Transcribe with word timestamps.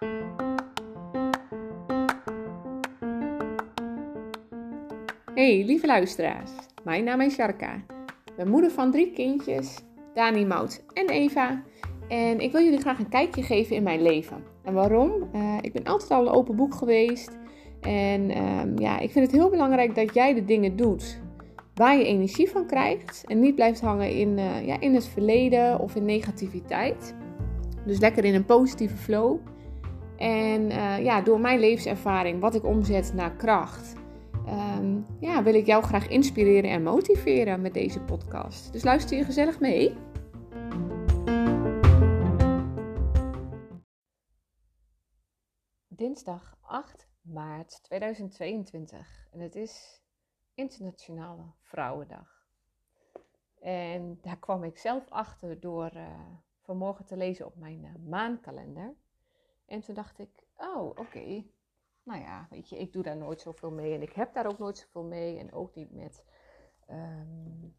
Hey 0.00 0.08
lieve 5.64 5.86
luisteraars, 5.86 6.50
mijn 6.84 7.04
naam 7.04 7.20
is. 7.20 7.36
Ik 7.38 7.76
ben 8.36 8.48
moeder 8.48 8.70
van 8.70 8.90
drie 8.90 9.12
kindjes, 9.12 9.78
Dani, 10.14 10.46
Mout 10.46 10.84
en 10.92 11.08
Eva. 11.08 11.62
En 12.08 12.40
ik 12.40 12.52
wil 12.52 12.62
jullie 12.62 12.80
graag 12.80 12.98
een 12.98 13.08
kijkje 13.08 13.42
geven 13.42 13.76
in 13.76 13.82
mijn 13.82 14.02
leven. 14.02 14.44
En 14.64 14.74
waarom? 14.74 15.28
Uh, 15.34 15.56
ik 15.60 15.72
ben 15.72 15.84
altijd 15.84 16.10
al 16.10 16.26
een 16.26 16.32
open 16.32 16.56
boek 16.56 16.74
geweest. 16.74 17.38
En 17.80 18.44
um, 18.44 18.78
ja, 18.78 18.98
ik 18.98 19.10
vind 19.10 19.26
het 19.26 19.34
heel 19.34 19.50
belangrijk 19.50 19.94
dat 19.94 20.14
jij 20.14 20.34
de 20.34 20.44
dingen 20.44 20.76
doet 20.76 21.20
waar 21.74 21.96
je 21.96 22.04
energie 22.04 22.50
van 22.50 22.66
krijgt. 22.66 23.24
En 23.26 23.40
niet 23.40 23.54
blijft 23.54 23.80
hangen 23.80 24.10
in, 24.10 24.38
uh, 24.38 24.66
ja, 24.66 24.80
in 24.80 24.94
het 24.94 25.06
verleden 25.06 25.78
of 25.78 25.94
in 25.94 26.04
negativiteit. 26.04 27.14
Dus 27.86 27.98
lekker 27.98 28.24
in 28.24 28.34
een 28.34 28.44
positieve 28.44 28.96
flow. 28.96 29.38
En 30.20 30.70
uh, 30.70 31.04
ja, 31.04 31.20
door 31.20 31.40
mijn 31.40 31.60
levenservaring, 31.60 32.40
wat 32.40 32.54
ik 32.54 32.64
omzet 32.64 33.12
naar 33.14 33.36
kracht, 33.36 33.94
um, 34.78 35.06
ja, 35.20 35.42
wil 35.42 35.54
ik 35.54 35.66
jou 35.66 35.82
graag 35.82 36.08
inspireren 36.08 36.70
en 36.70 36.82
motiveren 36.82 37.60
met 37.60 37.74
deze 37.74 38.00
podcast. 38.00 38.72
Dus 38.72 38.82
luister 38.82 39.16
je 39.16 39.24
gezellig 39.24 39.60
mee. 39.60 39.94
Dinsdag 45.88 46.56
8 46.60 47.08
maart 47.20 47.82
2022 47.82 49.28
en 49.30 49.40
het 49.40 49.54
is 49.54 50.02
Internationale 50.54 51.44
Vrouwendag. 51.62 52.46
En 53.60 54.18
daar 54.22 54.38
kwam 54.38 54.64
ik 54.64 54.78
zelf 54.78 55.08
achter 55.08 55.60
door 55.60 55.90
uh, 55.94 56.06
vanmorgen 56.60 57.04
te 57.04 57.16
lezen 57.16 57.46
op 57.46 57.56
mijn 57.56 57.84
uh, 57.84 58.08
maankalender. 58.08 58.94
En 59.70 59.80
toen 59.80 59.94
dacht 59.94 60.18
ik, 60.18 60.46
oh 60.56 60.86
oké, 60.86 61.44
nou 62.02 62.20
ja, 62.20 62.46
weet 62.50 62.68
je, 62.68 62.78
ik 62.78 62.92
doe 62.92 63.02
daar 63.02 63.16
nooit 63.16 63.40
zoveel 63.40 63.70
mee 63.70 63.94
en 63.94 64.02
ik 64.02 64.12
heb 64.12 64.34
daar 64.34 64.46
ook 64.46 64.58
nooit 64.58 64.78
zoveel 64.78 65.04
mee 65.04 65.38
en 65.38 65.52
ook 65.52 65.74
niet 65.74 65.90
met, 65.90 66.24
um, 66.88 67.74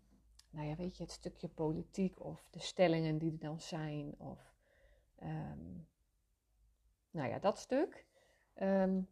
nou 0.49 0.67
ja, 0.67 0.75
weet 0.75 0.97
je, 0.97 1.03
het 1.03 1.11
stukje 1.11 1.47
politiek 1.47 2.19
of 2.19 2.47
de 2.49 2.59
stellingen 2.59 3.17
die 3.17 3.31
er 3.31 3.39
dan 3.39 3.61
zijn 3.61 4.15
of, 4.17 4.53
um, 5.23 5.87
nou 7.11 7.29
ja, 7.29 7.39
dat 7.39 7.57
stuk. 7.57 8.05
Um, 8.55 9.09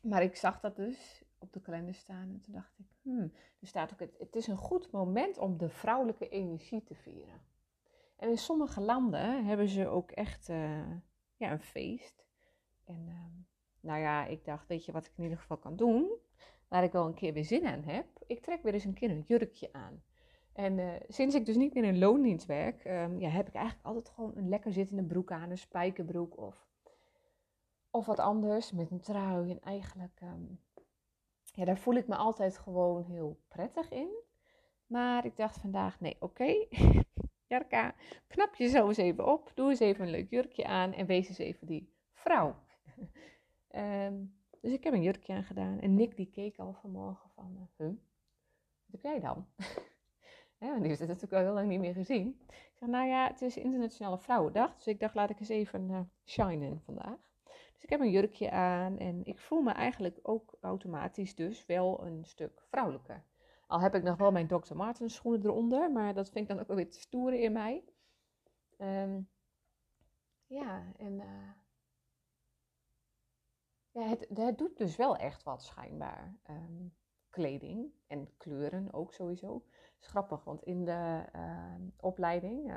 maar 0.00 0.22
ik 0.22 0.36
zag 0.36 0.60
dat 0.60 0.76
dus 0.76 1.22
op 1.38 1.52
de 1.52 1.60
kalender 1.60 1.94
staan 1.94 2.28
en 2.28 2.40
toen 2.40 2.54
dacht 2.54 2.78
ik, 2.78 2.86
hmm, 3.02 3.32
er 3.60 3.66
staat 3.66 3.92
ook, 3.92 4.00
het, 4.00 4.18
het 4.18 4.36
is 4.36 4.46
een 4.46 4.56
goed 4.56 4.90
moment 4.90 5.38
om 5.38 5.58
de 5.58 5.68
vrouwelijke 5.68 6.28
energie 6.28 6.82
te 6.82 6.94
vieren. 6.94 7.42
En 8.16 8.28
in 8.28 8.38
sommige 8.38 8.80
landen 8.80 9.44
hebben 9.44 9.68
ze 9.68 9.88
ook 9.88 10.10
echt 10.10 10.48
uh, 10.48 10.96
ja, 11.40 11.52
een 11.52 11.60
feest. 11.60 12.26
En 12.84 13.06
uh, 13.08 13.14
nou 13.80 14.00
ja, 14.00 14.26
ik 14.26 14.44
dacht, 14.44 14.66
weet 14.66 14.84
je 14.84 14.92
wat 14.92 15.06
ik 15.06 15.12
in 15.16 15.22
ieder 15.22 15.38
geval 15.38 15.56
kan 15.56 15.76
doen? 15.76 16.10
Waar 16.68 16.82
ik 16.82 16.92
wel 16.92 17.06
een 17.06 17.14
keer 17.14 17.32
weer 17.32 17.44
zin 17.44 17.66
aan 17.66 17.82
heb. 17.82 18.06
Ik 18.26 18.42
trek 18.42 18.62
weer 18.62 18.74
eens 18.74 18.84
een 18.84 18.94
keer 18.94 19.10
een 19.10 19.24
jurkje 19.26 19.72
aan. 19.72 20.02
En 20.52 20.78
uh, 20.78 20.92
sinds 21.08 21.34
ik 21.34 21.46
dus 21.46 21.56
niet 21.56 21.74
meer 21.74 21.84
in 21.84 21.98
loondienst 21.98 22.46
werk, 22.46 22.84
um, 22.84 23.20
ja, 23.20 23.28
heb 23.28 23.48
ik 23.48 23.54
eigenlijk 23.54 23.86
altijd 23.86 24.08
gewoon 24.08 24.36
een 24.36 24.48
lekker 24.48 24.72
zittende 24.72 25.04
broek 25.04 25.32
aan. 25.32 25.50
Een 25.50 25.58
spijkerbroek 25.58 26.38
of 26.38 26.68
of 27.90 28.06
wat 28.06 28.18
anders 28.18 28.72
met 28.72 28.90
een 28.90 29.00
trui. 29.00 29.50
En 29.50 29.60
eigenlijk, 29.60 30.20
um, 30.22 30.60
ja, 31.44 31.64
daar 31.64 31.78
voel 31.78 31.94
ik 31.94 32.08
me 32.08 32.16
altijd 32.16 32.58
gewoon 32.58 33.04
heel 33.04 33.40
prettig 33.48 33.90
in. 33.90 34.10
Maar 34.86 35.24
ik 35.24 35.36
dacht 35.36 35.58
vandaag, 35.58 36.00
nee, 36.00 36.16
oké. 36.20 36.66
Jarka, 37.50 37.94
knap 38.26 38.54
je 38.54 38.68
zo 38.68 38.88
eens 38.88 38.96
even 38.96 39.26
op. 39.26 39.52
Doe 39.54 39.70
eens 39.70 39.80
even 39.80 40.04
een 40.04 40.10
leuk 40.10 40.30
jurkje 40.30 40.64
aan 40.64 40.92
en 40.92 41.06
wees 41.06 41.28
eens 41.28 41.38
even 41.38 41.66
die 41.66 41.92
vrouw. 42.12 42.56
um, 43.74 44.34
dus 44.60 44.72
ik 44.72 44.84
heb 44.84 44.92
een 44.92 45.02
jurkje 45.02 45.32
aangedaan. 45.32 45.80
En 45.80 45.94
Nick 45.94 46.16
die 46.16 46.30
keek 46.30 46.58
al 46.58 46.72
vanmorgen 46.72 47.30
van, 47.34 47.56
uh, 47.56 47.62
huh? 47.76 47.96
wat 48.86 49.02
heb 49.02 49.02
jij 49.02 49.20
dan? 49.20 49.46
ja, 50.60 50.66
want 50.66 50.78
die 50.78 50.88
heeft 50.88 51.00
het 51.00 51.08
natuurlijk 51.08 51.32
al 51.32 51.44
heel 51.44 51.54
lang 51.54 51.68
niet 51.68 51.80
meer 51.80 51.94
gezien. 51.94 52.40
Ik 52.48 52.76
zeg, 52.78 52.88
nou 52.88 53.08
ja, 53.08 53.26
het 53.26 53.42
is 53.42 53.56
Internationale 53.56 54.18
Vrouwendag. 54.18 54.74
Dus 54.74 54.86
ik 54.86 55.00
dacht, 55.00 55.14
laat 55.14 55.30
ik 55.30 55.40
eens 55.40 55.48
even 55.48 55.90
uh, 55.90 56.00
shinen 56.24 56.80
vandaag. 56.84 57.18
Dus 57.44 57.82
ik 57.82 57.90
heb 57.90 58.00
een 58.00 58.10
jurkje 58.10 58.50
aan 58.50 58.98
en 58.98 59.24
ik 59.24 59.38
voel 59.38 59.60
me 59.60 59.72
eigenlijk 59.72 60.18
ook 60.22 60.56
automatisch 60.60 61.34
dus 61.34 61.66
wel 61.66 62.04
een 62.04 62.24
stuk 62.24 62.62
vrouwelijker. 62.68 63.24
Al 63.70 63.80
heb 63.80 63.94
ik 63.94 64.02
nog 64.02 64.16
wel 64.16 64.32
mijn 64.32 64.46
Dr. 64.46 64.76
Martens 64.76 65.14
schoenen 65.14 65.44
eronder, 65.44 65.92
maar 65.92 66.14
dat 66.14 66.30
vind 66.30 66.44
ik 66.44 66.48
dan 66.48 66.60
ook 66.60 66.66
wel 66.66 66.76
weer 66.76 66.90
te 66.90 67.00
stoeren 67.00 67.40
in 67.40 67.52
mij. 67.52 67.84
Um, 68.78 69.28
ja, 70.46 70.92
en 70.96 71.12
uh, 71.12 71.50
ja, 73.90 74.16
het, 74.28 74.58
doet 74.58 74.76
dus 74.76 74.96
wel 74.96 75.16
echt 75.16 75.42
wat 75.42 75.62
schijnbaar. 75.62 76.38
Um, 76.50 76.94
kleding 77.28 77.92
en 78.06 78.36
kleuren 78.36 78.92
ook 78.92 79.12
sowieso. 79.12 79.52
Dat 79.52 80.00
is 80.00 80.06
grappig, 80.06 80.44
want 80.44 80.62
in 80.62 80.84
de 80.84 81.24
uh, 81.36 81.74
opleiding 81.96 82.70
uh, 82.70 82.76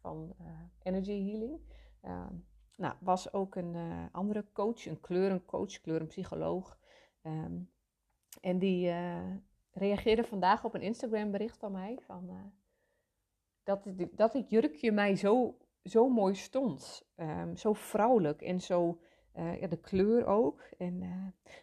van 0.00 0.36
Energy 0.82 1.30
Healing 1.30 1.60
nou, 2.76 2.94
was 3.00 3.32
ook 3.32 3.54
een 3.54 3.76
andere 4.12 4.46
coach, 4.52 4.86
een 4.86 5.00
kleurencoach, 5.00 5.80
kleurenpsycholoog. 5.80 6.78
En 8.40 8.58
die 8.58 8.92
reageerde 9.72 10.24
vandaag 10.24 10.64
op 10.64 10.74
een 10.74 10.82
Instagram 10.82 11.30
bericht 11.30 11.56
van 11.56 11.72
mij. 11.72 11.98
Van, 12.00 12.30
uh, 12.30 12.44
dat, 13.62 13.86
dat 14.12 14.32
het 14.32 14.50
jurkje 14.50 14.92
mij 14.92 15.16
zo, 15.16 15.56
zo 15.84 16.08
mooi 16.08 16.34
stond. 16.34 17.08
Um, 17.16 17.56
zo 17.56 17.72
vrouwelijk 17.72 18.42
en 18.42 18.60
zo, 18.60 19.00
ja, 19.34 19.66
de 19.66 19.80
kleur 19.80 20.26
ook. 20.26 20.60
En, 20.78 21.02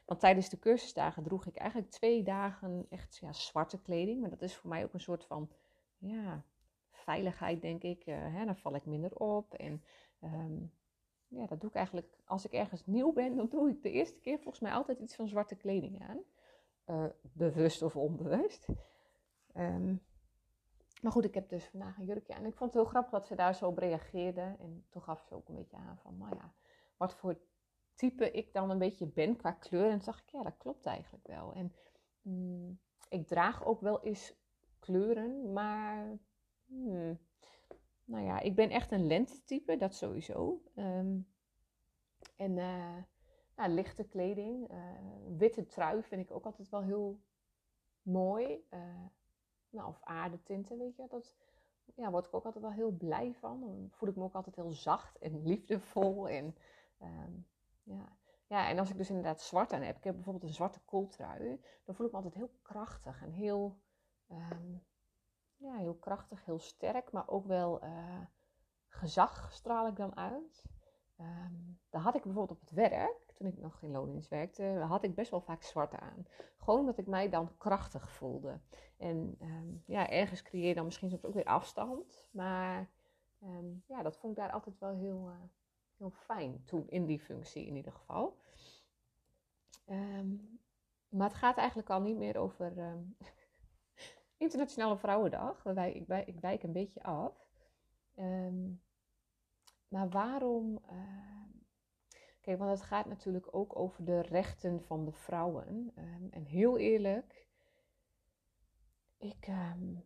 want 0.06 0.20
tijdens 0.20 0.50
de 0.50 0.60
cursusdagen 0.60 1.24
droeg 1.24 1.46
ik 1.46 1.56
eigenlijk 1.56 1.92
twee 1.92 2.24
dagen 2.24 2.86
echt 2.90 3.18
ja, 3.18 3.34
zwarte 3.34 3.82
kleding. 3.82 4.22
Maar 4.22 4.30
dat 4.30 4.42
is 4.42 4.56
voor 4.56 4.70
mij 4.70 4.84
ook 4.84 4.94
een 4.94 5.00
soort 5.00 5.26
van 5.26 5.50
ja, 5.98 6.44
veiligheid, 6.92 7.62
denk 7.62 7.84
ik. 7.84 8.04
hè, 8.06 8.46
dan 8.46 8.58
val 8.58 8.76
ik 8.76 8.86
minder 8.86 9.16
op. 9.16 9.54
En 9.54 9.84
um, 10.24 10.72
ja, 11.30 11.46
dat 11.46 11.62
doe 11.62 11.70
ik 11.70 11.76
eigenlijk 11.76 12.18
als 12.26 12.46
ik 12.46 12.52
ergens 12.52 12.86
nieuw 12.86 13.14
ben. 13.14 13.36
Dan 13.36 13.50
doe 13.50 13.70
ik 13.70 13.84
de 13.84 13.92
eerste 13.92 14.20
keer 14.20 14.40
volgens 14.40 14.60
mij 14.60 14.72
altijd 14.72 15.00
iets 15.00 15.16
van 15.16 15.28
zwarte 15.28 15.56
kleding 15.56 16.02
aan. 16.02 16.20
Uh, 16.90 17.06
bewust 17.22 17.82
of 17.82 17.96
onbewust. 17.96 18.68
Um, 19.56 20.02
maar 21.02 21.12
goed, 21.12 21.24
ik 21.24 21.34
heb 21.34 21.50
dus 21.50 21.66
vandaag 21.66 21.98
een 21.98 22.06
jurkje 22.06 22.34
aan. 22.34 22.40
En 22.44 22.50
ik 22.50 22.56
vond 22.56 22.74
het 22.74 22.82
heel 22.82 22.90
grappig 22.90 23.12
dat 23.12 23.28
ze 23.28 23.36
daar 23.36 23.56
zo 23.56 23.68
op 23.68 23.78
reageerde. 23.78 24.56
En 24.60 24.86
toen 24.90 25.02
gaf 25.02 25.26
ze 25.28 25.36
ook 25.36 25.50
een 25.50 25.56
beetje 25.56 25.78
aan 25.78 25.98
van, 25.98 26.18
nou 26.18 26.36
ja, 26.36 26.54
wat 26.98 27.16
voor 27.16 27.40
type 27.96 28.32
ik 28.32 28.54
dan 28.54 28.70
een 28.70 28.78
beetje 28.78 29.06
ben 29.06 29.36
qua 29.36 29.52
kleur. 29.52 29.90
En 29.90 29.98
toen 29.98 30.06
dacht 30.06 30.22
ik, 30.22 30.30
ja, 30.30 30.44
dat 30.44 30.58
klopt 30.58 30.86
eigenlijk 30.86 31.28
wel. 31.28 31.54
En 31.54 31.76
mm, 32.22 32.80
ik 33.10 33.28
draag 33.28 33.66
ook 33.66 33.82
wel 33.82 34.04
eens 34.04 34.34
kleuren, 34.80 35.54
maar 35.54 36.18
hmm, 36.66 37.20
nou 38.06 38.26
ja, 38.26 38.40
ik 38.40 38.56
ben 38.56 38.70
echt 38.70 38.92
een 38.92 39.08
lentetype, 39.08 39.78
dat 39.78 39.96
sowieso. 39.96 40.62
Um, 40.76 41.28
en 42.36 42.58
uh, 42.58 42.98
lichte 43.68 44.04
kleding, 44.04 44.72
uh, 44.72 44.78
witte 45.38 45.66
trui 45.66 46.04
vind 46.04 46.22
ik 46.22 46.32
ook 46.32 46.46
altijd 46.46 46.70
wel 46.70 46.82
heel 46.82 47.20
mooi. 48.02 48.68
Uh, 48.74 49.06
nou, 49.70 49.88
of 49.88 50.00
aardetinten, 50.04 50.78
weet 50.78 50.96
je. 50.96 51.06
Dat 51.10 51.36
ja, 51.96 52.12
word 52.12 52.26
ik 52.26 52.34
ook 52.34 52.46
altijd 52.46 52.64
wel 52.64 52.74
heel 52.74 52.92
blij 52.92 53.34
van. 53.34 53.60
Dan 53.60 53.88
voel 53.92 54.10
ik 54.10 54.16
me 54.16 54.24
ook 54.24 54.36
altijd 54.36 54.56
heel 54.56 54.72
zacht 54.72 55.18
en 55.18 55.44
liefdevol. 55.48 56.30
En, 56.30 56.56
um, 57.02 57.48
ja. 57.84 58.18
ja, 58.48 58.70
en 58.70 58.80
als 58.80 58.90
ik 58.90 58.98
dus 58.98 59.10
inderdaad 59.10 59.42
zwart 59.42 59.74
aan 59.74 59.82
heb, 59.82 59.98
ik 59.98 60.04
heb 60.04 60.14
bijvoorbeeld 60.14 60.46
een 60.46 60.54
zwarte 60.54 60.80
kooltrui, 60.86 61.62
dan 61.84 61.96
voel 61.96 62.06
ik 62.06 62.12
me 62.12 62.18
altijd 62.18 62.36
heel 62.36 62.52
krachtig 62.62 63.22
en 63.22 63.32
heel... 63.32 63.80
Um, 64.32 64.88
ja, 65.60 65.76
heel 65.76 65.96
krachtig, 65.96 66.46
heel 66.46 66.60
sterk, 66.60 67.12
maar 67.12 67.28
ook 67.28 67.46
wel 67.46 67.84
uh, 67.84 68.22
gezag 68.88 69.52
straal 69.52 69.88
ik 69.88 69.96
dan 69.96 70.16
uit. 70.16 70.66
Um, 71.18 71.80
daar 71.90 72.02
had 72.02 72.16
ik 72.16 72.24
bijvoorbeeld 72.24 72.60
op 72.60 72.68
het 72.68 72.72
werk, 72.72 73.29
toen 73.40 73.48
ik 73.48 73.58
nog 73.58 73.82
in 73.82 73.92
loondienst 73.92 74.30
werkte, 74.30 74.64
had 74.64 75.04
ik 75.04 75.16
best 75.16 75.32
wel 75.32 75.42
vaak 75.42 75.64
zwart 75.64 75.96
aan. 75.96 76.28
Gewoon 76.58 76.80
omdat 76.80 76.98
ik 76.98 77.08
mij 77.08 77.30
dan 77.30 77.58
krachtig 77.58 78.10
voelde. 78.10 78.60
En 78.98 79.38
um, 79.42 79.84
ja, 79.86 80.10
ergens 80.10 80.42
creëer 80.42 80.68
je 80.68 80.74
dan 80.74 80.86
misschien 80.86 81.10
soms 81.10 81.26
ook 81.26 81.34
weer 81.34 81.46
afstand. 81.46 82.28
Maar 82.32 82.90
um, 83.44 83.84
ja, 83.88 84.02
dat 84.02 84.18
vond 84.18 84.38
ik 84.38 84.44
daar 84.44 84.52
altijd 84.52 84.80
wel 84.80 84.96
heel, 84.96 85.30
uh, 85.30 85.36
heel 85.98 86.10
fijn 86.10 86.64
toen, 86.66 86.90
in 86.90 87.06
die 87.06 87.20
functie 87.20 87.66
in 87.66 87.76
ieder 87.76 87.92
geval. 87.92 88.38
maar 91.10 91.28
het 91.28 91.38
gaat 91.38 91.58
eigenlijk 91.58 91.90
al 91.90 92.02
niet 92.02 92.18
meer 92.18 92.38
over 92.38 92.74
Internationale 94.38 94.98
Vrouwendag. 94.98 95.66
Ik 95.66 96.08
wijk, 96.08 96.28
ik 96.28 96.40
wijk 96.40 96.64
een 96.64 96.72
beetje 96.72 97.04
af. 97.04 97.48
Maar 99.88 100.10
waarom? 100.10 100.80
Kijk, 102.42 102.58
want 102.58 102.72
het 102.72 102.88
gaat 102.88 103.06
natuurlijk 103.06 103.56
ook 103.56 103.76
over 103.76 104.06
de 104.06 104.22
rechten 104.22 104.82
van 104.82 105.06
de 105.06 105.12
vrouwen. 105.12 105.92
Um, 105.98 106.28
en 106.32 106.44
heel 106.46 106.78
eerlijk, 106.78 107.48
ik, 109.18 109.48
um, 109.48 110.04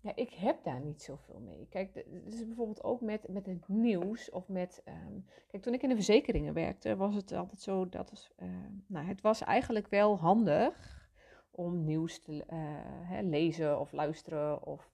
ja, 0.00 0.12
ik 0.14 0.32
heb 0.32 0.64
daar 0.64 0.80
niet 0.80 1.02
zoveel 1.02 1.40
mee. 1.40 1.66
Kijk, 1.70 1.94
is 2.26 2.46
bijvoorbeeld 2.46 2.84
ook 2.84 3.00
met, 3.00 3.28
met 3.28 3.46
het 3.46 3.68
nieuws 3.68 4.30
of 4.30 4.48
met. 4.48 4.82
Ehm, 4.84 5.18
kijk, 5.48 5.62
toen 5.62 5.74
ik 5.74 5.82
in 5.82 5.88
de 5.88 5.94
verzekeringen 5.94 6.54
werkte, 6.54 6.96
was 6.96 7.14
het 7.14 7.32
altijd 7.32 7.60
zo 7.60 7.88
dat. 7.88 8.30
Uh, 8.38 8.48
nou, 8.86 9.06
het 9.06 9.20
was 9.20 9.42
eigenlijk 9.42 9.88
wel 9.88 10.18
handig 10.18 11.06
om 11.50 11.84
nieuws 11.84 12.22
te 12.22 12.44
uh, 12.52 13.18
lezen 13.22 13.80
of 13.80 13.92
luisteren. 13.92 14.66
Of 14.66 14.90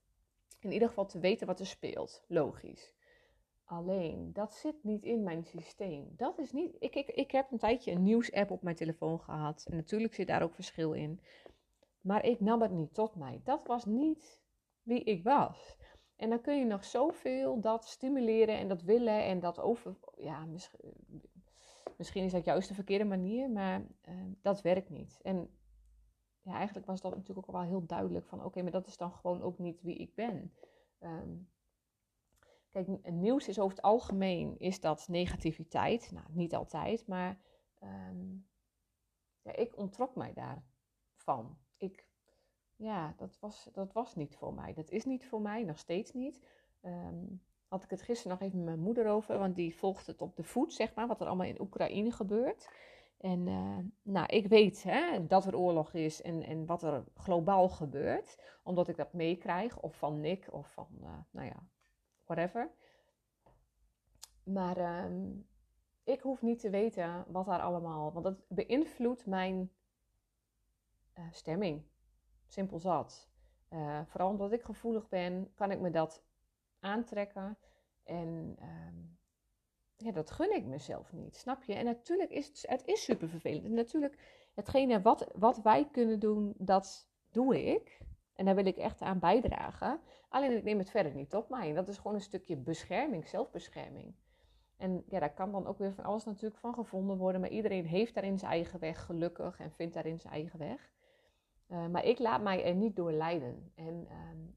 in 0.60 0.72
ieder 0.72 0.88
geval 0.88 1.06
te 1.06 1.19
weten 1.19 1.46
wat 1.46 1.60
er 1.60 1.66
speelt. 1.66 2.25
Logisch. 2.28 2.94
Alleen, 3.64 4.32
dat 4.32 4.55
zit 4.55 4.84
niet 4.84 5.05
in 5.05 5.22
mijn 5.22 5.44
systeem. 5.44 6.12
Dat 6.16 6.38
is 6.38 6.52
niet. 6.52 6.76
Ik, 6.78 6.94
ik, 6.94 7.08
ik 7.08 7.31
heb 7.31 7.50
een 7.50 7.58
tijdje 7.58 7.93
een 7.93 8.02
nieuws-app 8.02 8.50
op 8.50 8.62
mijn 8.62 8.76
telefoon 8.76 9.20
gehad. 9.20 9.66
En 9.70 9.76
natuurlijk 9.76 10.14
zit 10.14 10.26
daar 10.26 10.43
ook 10.43 10.55
verschil 10.55 10.93
in. 10.93 11.20
Maar 12.00 12.25
ik 12.25 12.40
nam 12.40 12.62
het 12.62 12.70
niet 12.70 12.94
tot 12.94 13.14
mij. 13.14 13.40
Dat 13.44 13.66
was 13.66 13.84
niet 13.84 14.43
wie 14.82 15.05
ik 15.05 15.22
was. 15.22 15.76
En 16.16 16.31
dan 16.31 16.40
kun 16.40 16.58
je 16.58 16.64
nog 16.64 16.84
zoveel 16.84 17.61
dat 17.61 17.84
stimuleren 17.84 18.58
en 18.58 18.69
dat 18.69 18.82
willen 18.82 19.25
en 19.25 19.40
dat 19.40 19.61
over. 19.61 19.96
Ja, 20.16 20.44
misschien, 20.44 21.22
misschien 21.96 22.25
is 22.25 22.32
dat 22.32 22.44
juist 22.44 22.69
de 22.69 22.75
verkeerde 22.75 23.05
manier, 23.05 23.50
maar 23.50 23.81
uh, 23.81 24.14
dat 24.43 24.62
werkt 24.62 24.90
niet. 24.90 25.20
En 25.22 25.50
ja, 26.43 26.55
eigenlijk 26.55 26.87
was 26.87 27.00
dat 27.00 27.16
natuurlijk 27.16 27.49
ook 27.49 27.55
wel 27.55 27.64
heel 27.64 27.87
duidelijk 27.87 28.26
van 28.26 28.44
oké, 28.44 28.62
maar 28.62 28.70
dat 28.70 28.87
is 28.87 28.96
dan 28.96 29.12
gewoon 29.12 29.43
ook 29.43 29.58
niet 29.58 29.82
wie 29.82 29.96
ik 29.96 30.14
ben. 30.14 30.52
Um, 31.00 31.49
kijk, 32.75 33.11
nieuws 33.11 33.49
is 33.49 33.59
over 33.59 33.76
het 33.76 33.85
algemeen 33.85 34.59
is 34.59 34.81
dat 34.81 35.09
negativiteit. 35.09 36.11
Nou, 36.12 36.26
niet 36.31 36.55
altijd, 36.55 37.06
maar 37.06 37.38
um, 37.82 38.47
ja, 39.43 39.56
ik 39.56 39.76
ontrok 39.76 40.15
mij 40.15 40.32
daarvan. 40.32 41.59
Ik 41.76 42.06
ja, 42.76 43.15
dat 43.17 43.38
was, 43.41 43.69
dat 43.73 43.93
was 43.93 44.15
niet 44.15 44.37
voor 44.37 44.55
mij. 44.55 44.73
Dat 44.73 44.91
is 44.91 45.05
niet 45.05 45.26
voor 45.26 45.41
mij, 45.41 45.65
nog 45.65 45.79
steeds 45.79 46.12
niet. 46.12 46.47
Um, 46.82 47.43
had 47.69 47.82
ik 47.82 47.91
het 47.91 48.03
gisteren 48.03 48.38
nog 48.38 48.47
even 48.47 48.59
met 48.59 48.67
mijn 48.67 48.81
moeder 48.81 49.06
over, 49.06 49.38
want 49.38 49.56
die 49.56 49.76
volgt 49.76 50.06
het 50.06 50.21
op 50.21 50.37
de 50.37 50.43
voet, 50.43 50.73
zeg 50.73 50.94
maar, 50.94 51.06
wat 51.06 51.21
er 51.21 51.26
allemaal 51.26 51.47
in 51.47 51.61
Oekraïne 51.61 52.11
gebeurt. 52.11 52.71
En 53.19 53.47
uh, 53.47 53.79
nou, 54.03 54.26
ik 54.26 54.47
weet 54.47 54.82
hè, 54.82 55.26
dat 55.26 55.47
er 55.47 55.56
oorlog 55.56 55.93
is 55.94 56.23
en, 56.23 56.43
en 56.43 56.67
wat 56.67 56.82
er 56.82 57.05
globaal 57.15 57.69
gebeurt, 57.69 58.38
omdat 58.62 58.88
ik 58.88 58.97
dat 58.97 59.12
meekrijg, 59.12 59.81
of 59.81 59.97
van 59.97 60.21
Nick, 60.21 60.53
of 60.53 60.73
van, 60.73 60.88
uh, 61.00 61.09
nou 61.31 61.47
ja, 61.47 61.69
whatever. 62.26 62.71
Maar 64.43 65.05
um, 65.05 65.47
ik 66.05 66.21
hoef 66.21 66.43
niet 66.43 66.61
te 66.61 66.71
weten 66.71 67.25
wat 67.29 67.47
daar 67.47 67.61
allemaal, 67.61 68.12
want 68.12 68.25
dat 68.25 68.49
beïnvloedt 68.49 69.26
mijn 69.26 69.71
uh, 71.19 71.25
stemming. 71.31 71.82
Simpel 72.47 72.79
zat. 72.79 73.29
Uh, 73.71 74.00
vooral 74.06 74.29
omdat 74.29 74.53
ik 74.53 74.62
gevoelig 74.62 75.09
ben, 75.09 75.53
kan 75.55 75.71
ik 75.71 75.81
me 75.81 75.91
dat 75.91 76.25
aantrekken. 76.81 77.59
En 78.05 78.56
uh, 78.61 79.05
ja, 79.97 80.12
dat 80.12 80.31
gun 80.31 80.55
ik 80.55 80.65
mezelf 80.65 81.12
niet, 81.12 81.37
snap 81.37 81.62
je? 81.62 81.75
En 81.75 81.85
natuurlijk 81.85 82.31
is 82.31 82.47
het, 82.47 82.65
het 82.69 82.87
is 82.87 83.05
super 83.05 83.29
vervelend. 83.29 83.65
En 83.65 83.75
natuurlijk, 83.75 84.49
hetgene 84.55 85.03
wat, 85.03 85.31
wat 85.35 85.62
wij 85.62 85.88
kunnen 85.91 86.21
doen, 86.21 86.55
dat 86.59 87.09
doe 87.31 87.65
ik. 87.65 88.00
En 88.34 88.44
daar 88.44 88.54
wil 88.54 88.66
ik 88.66 88.76
echt 88.76 89.00
aan 89.00 89.19
bijdragen. 89.19 90.00
Alleen 90.28 90.56
ik 90.56 90.64
neem 90.64 90.78
het 90.78 90.90
verder 90.90 91.14
niet 91.14 91.34
op 91.34 91.48
mij. 91.48 91.72
Dat 91.72 91.88
is 91.88 91.96
gewoon 91.96 92.14
een 92.14 92.20
stukje 92.20 92.56
bescherming, 92.56 93.28
zelfbescherming. 93.28 94.14
En 94.76 95.04
ja, 95.08 95.20
daar 95.20 95.34
kan 95.34 95.52
dan 95.52 95.66
ook 95.66 95.78
weer 95.78 95.94
van 95.94 96.04
alles 96.04 96.25
natuurlijk 96.25 96.60
van 96.60 96.75
gevonden 96.75 97.16
worden. 97.16 97.40
Maar 97.40 97.50
iedereen 97.50 97.86
heeft 97.86 98.14
daarin 98.14 98.38
zijn 98.38 98.50
eigen 98.50 98.81
weg, 98.81 99.04
gelukkig. 99.04 99.58
En 99.58 99.72
vindt 99.72 99.94
daarin 99.94 100.20
zijn 100.20 100.32
eigen 100.32 100.58
weg. 100.58 100.92
Uh, 101.69 101.86
maar 101.86 102.04
ik 102.04 102.19
laat 102.19 102.42
mij 102.42 102.64
er 102.64 102.75
niet 102.75 102.96
door 102.96 103.12
leiden. 103.12 103.72
En 103.75 104.08
um, 104.10 104.56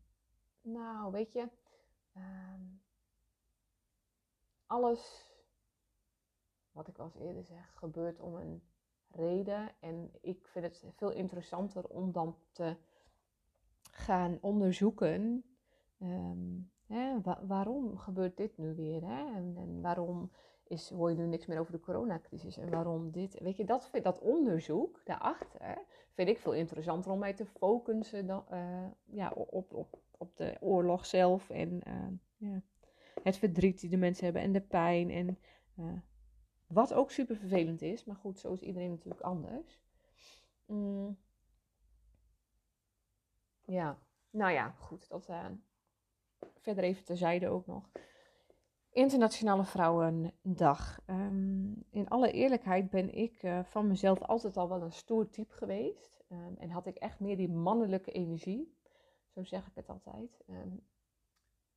nou, 0.62 1.12
weet 1.12 1.34
je, 1.34 1.50
um, 2.16 2.82
alles 4.66 5.26
wat 6.72 6.88
ik 6.88 6.98
al 6.98 7.12
eerder 7.20 7.44
zeg, 7.44 7.74
gebeurt 7.74 8.20
om 8.20 8.36
een 8.36 8.64
reden. 9.12 9.72
En 9.80 10.12
ik 10.22 10.48
vind 10.48 10.66
het 10.66 10.86
veel 10.96 11.12
interessanter 11.12 11.88
om 11.88 12.12
dan 12.12 12.38
te 12.52 12.78
gaan 13.98 14.38
onderzoeken. 14.42 15.44
Um, 16.02 16.72
hè, 16.88 17.22
wa 17.22 17.40
waarom 17.48 17.98
gebeurt 17.98 18.38
dit 18.38 18.58
nu 18.58 18.76
weer? 18.76 19.02
Hè? 19.06 19.36
En, 19.36 19.82
waarom 19.82 20.32
is, 20.68 20.90
hoor 20.90 21.10
je 21.10 21.16
nu 21.16 21.26
niks 21.26 21.46
meer 21.46 21.60
over 21.60 21.72
de 21.72 21.80
coronacrisis 21.80 22.58
en 22.58 22.70
waarom 22.70 23.12
dit. 23.12 23.40
Weet 23.40 23.58
je, 23.58 23.66
dat, 23.66 23.90
dat 24.02 24.20
onderzoek 24.20 25.02
daarachter 25.06 25.78
vind 26.14 26.30
ik 26.30 26.38
veel 26.38 26.54
interessanter 26.54 27.12
om 27.12 27.20
mij 27.20 27.34
te 27.34 27.46
focussen 27.46 28.28
dan, 28.28 28.46
uh, 28.52 28.88
ja, 29.06 29.32
op, 29.32 29.74
op, 29.74 30.00
op 30.18 30.38
de 30.38 30.58
oorlog 30.60 31.06
zelf 31.06 31.50
en 31.50 31.82
uh, 31.88 32.08
ja, 32.38 32.62
het 33.24 33.38
verdriet 33.38 33.80
die 33.80 33.90
de 33.90 33.98
mensen 33.98 34.24
hebben 34.24 34.42
en 34.42 34.52
de 34.52 34.62
pijn. 34.62 35.10
En 35.10 35.38
uh, 35.80 36.00
wat 36.68 36.94
ook 36.94 37.12
super 37.12 37.36
vervelend 37.36 37.82
is, 37.82 38.06
maar 38.06 38.16
goed, 38.16 38.40
zo 38.40 38.54
is 38.54 38.62
iedereen 38.62 38.90
natuurlijk 38.90 39.22
anders. 39.22 39.82
Mm. 40.66 41.18
Ja, 43.68 43.98
nou 44.30 44.52
ja, 44.52 44.70
goed, 44.78 45.10
dat 45.10 45.30
verder 46.56 46.84
even 46.84 47.04
terzijde 47.04 47.50
ook 47.50 47.66
nog. 47.66 47.90
Internationale 48.90 49.64
Vrouwendag. 49.64 51.00
Um, 51.08 51.84
in 51.90 52.10
alle 52.10 52.32
eerlijkheid 52.32 52.90
ben 52.90 53.14
ik 53.14 53.44
uh, 53.44 53.64
van 53.64 53.88
mezelf 53.88 54.22
altijd 54.22 54.58
al 54.58 54.70
wel 54.70 54.82
een 54.82 54.92
stoer 54.92 55.30
type 55.30 55.54
geweest. 55.54 56.24
Um, 56.32 56.56
en 56.58 56.70
had 56.70 56.86
ik 56.86 56.96
echt 56.96 57.20
meer 57.20 57.38
die 57.38 57.50
mannelijke 57.50 58.12
energie. 58.12 58.78
Zo 59.34 59.44
zeg 59.44 59.68
ik 59.68 59.76
het 59.76 59.90
altijd. 59.90 60.44
Um, 60.50 60.82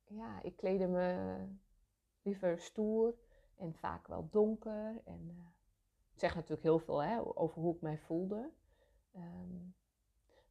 ja, 0.05 0.41
ik 0.41 0.55
kleedde 0.55 0.87
me 0.87 1.35
liever 2.21 2.59
stoer 2.59 3.15
en 3.55 3.73
vaak 3.73 4.07
wel 4.07 4.27
donker. 4.31 5.01
En 5.05 5.29
uh, 5.29 5.45
het 6.11 6.19
zegt 6.19 6.35
natuurlijk 6.35 6.63
heel 6.63 6.79
veel 6.79 7.03
hè, 7.03 7.37
over 7.37 7.61
hoe 7.61 7.75
ik 7.75 7.81
mij 7.81 7.97
voelde. 7.97 8.49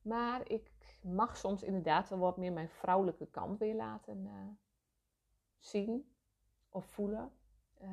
maar 0.02 0.50
ik 0.50 0.70
mag 1.00 1.36
soms 1.36 1.62
inderdaad 1.62 2.08
wel 2.08 2.18
wat 2.18 2.36
meer 2.36 2.52
mijn 2.52 2.68
vrouwelijke 2.68 3.26
kant 3.26 3.58
weer 3.58 3.74
laten 3.74 4.26
uh, 4.26 4.32
zien 5.58 6.14
of 6.68 6.84
voelen. 6.84 7.32
Uh, 7.82 7.88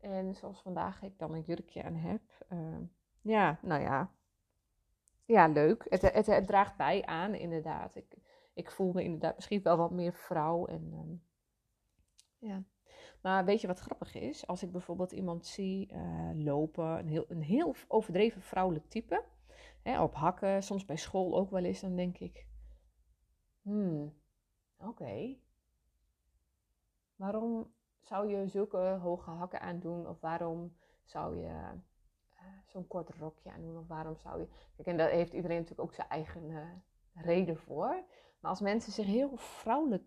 en 0.00 0.34
zoals 0.34 0.60
vandaag 0.60 1.02
ik 1.02 1.18
dan 1.18 1.34
een 1.34 1.42
jurkje 1.42 1.82
aan 1.82 1.94
heb. 1.94 2.22
Uh, 2.52 2.78
ja, 3.20 3.58
nou 3.62 3.82
ja. 3.82 4.10
Ja, 5.24 5.46
leuk. 5.46 5.86
Het, 5.88 6.26
het, 6.26 6.46
draagt 6.46 6.76
bij 6.76 7.04
aan, 7.04 7.34
inderdaad. 7.34 7.94
Ik, 7.94 8.16
ik 8.54 8.70
voel 8.70 8.92
me 8.92 9.02
inderdaad 9.02 9.34
misschien 9.34 9.62
wel 9.62 9.76
wat 9.76 9.90
meer 9.90 10.12
vrouw. 10.12 10.66
En, 10.66 10.92
um, 10.92 11.22
ja. 12.38 12.62
Maar 13.20 13.44
weet 13.44 13.60
je 13.60 13.66
wat 13.66 13.78
grappig 13.78 14.14
is? 14.14 14.46
Als 14.46 14.62
ik 14.62 14.72
bijvoorbeeld 14.72 15.12
iemand 15.12 15.46
zie 15.46 15.92
uh, 15.92 16.30
lopen, 16.34 16.98
een 16.98 17.08
heel, 17.08 17.24
een 17.28 17.42
heel 17.42 17.74
overdreven 17.88 18.42
vrouwelijk 18.42 18.88
type, 18.88 19.24
op 19.96 20.14
hakken, 20.14 20.62
soms 20.62 20.84
bij 20.84 20.96
school 20.96 21.36
ook 21.36 21.50
wel 21.50 21.64
eens, 21.64 21.80
dan 21.80 21.96
denk 21.96 22.18
ik: 22.18 22.46
hmm, 23.62 24.14
oké, 24.78 25.36
Waarom 27.18 27.72
zou 28.00 28.28
je 28.28 28.48
zulke 28.48 28.78
hoge 28.78 29.30
hakken 29.30 29.60
aandoen? 29.60 30.08
Of 30.08 30.20
waarom 30.20 30.76
zou 31.04 31.36
je 31.36 31.48
uh, 31.48 32.42
zo'n 32.66 32.86
kort 32.86 33.08
rokje 33.08 33.50
aandoen? 33.50 33.78
Of 33.78 33.86
waarom 33.86 34.16
zou 34.16 34.40
je... 34.40 34.48
Kijk, 34.76 34.88
en 34.88 34.96
daar 34.96 35.10
heeft 35.10 35.32
iedereen 35.32 35.56
natuurlijk 35.56 35.88
ook 35.88 35.94
zijn 35.94 36.08
eigen 36.08 36.50
uh, 36.50 36.68
reden 37.14 37.56
voor. 37.56 38.04
Maar 38.40 38.50
als 38.50 38.60
mensen 38.60 38.92
zich 38.92 39.06
heel 39.06 39.36
vrouwelijk 39.36 40.04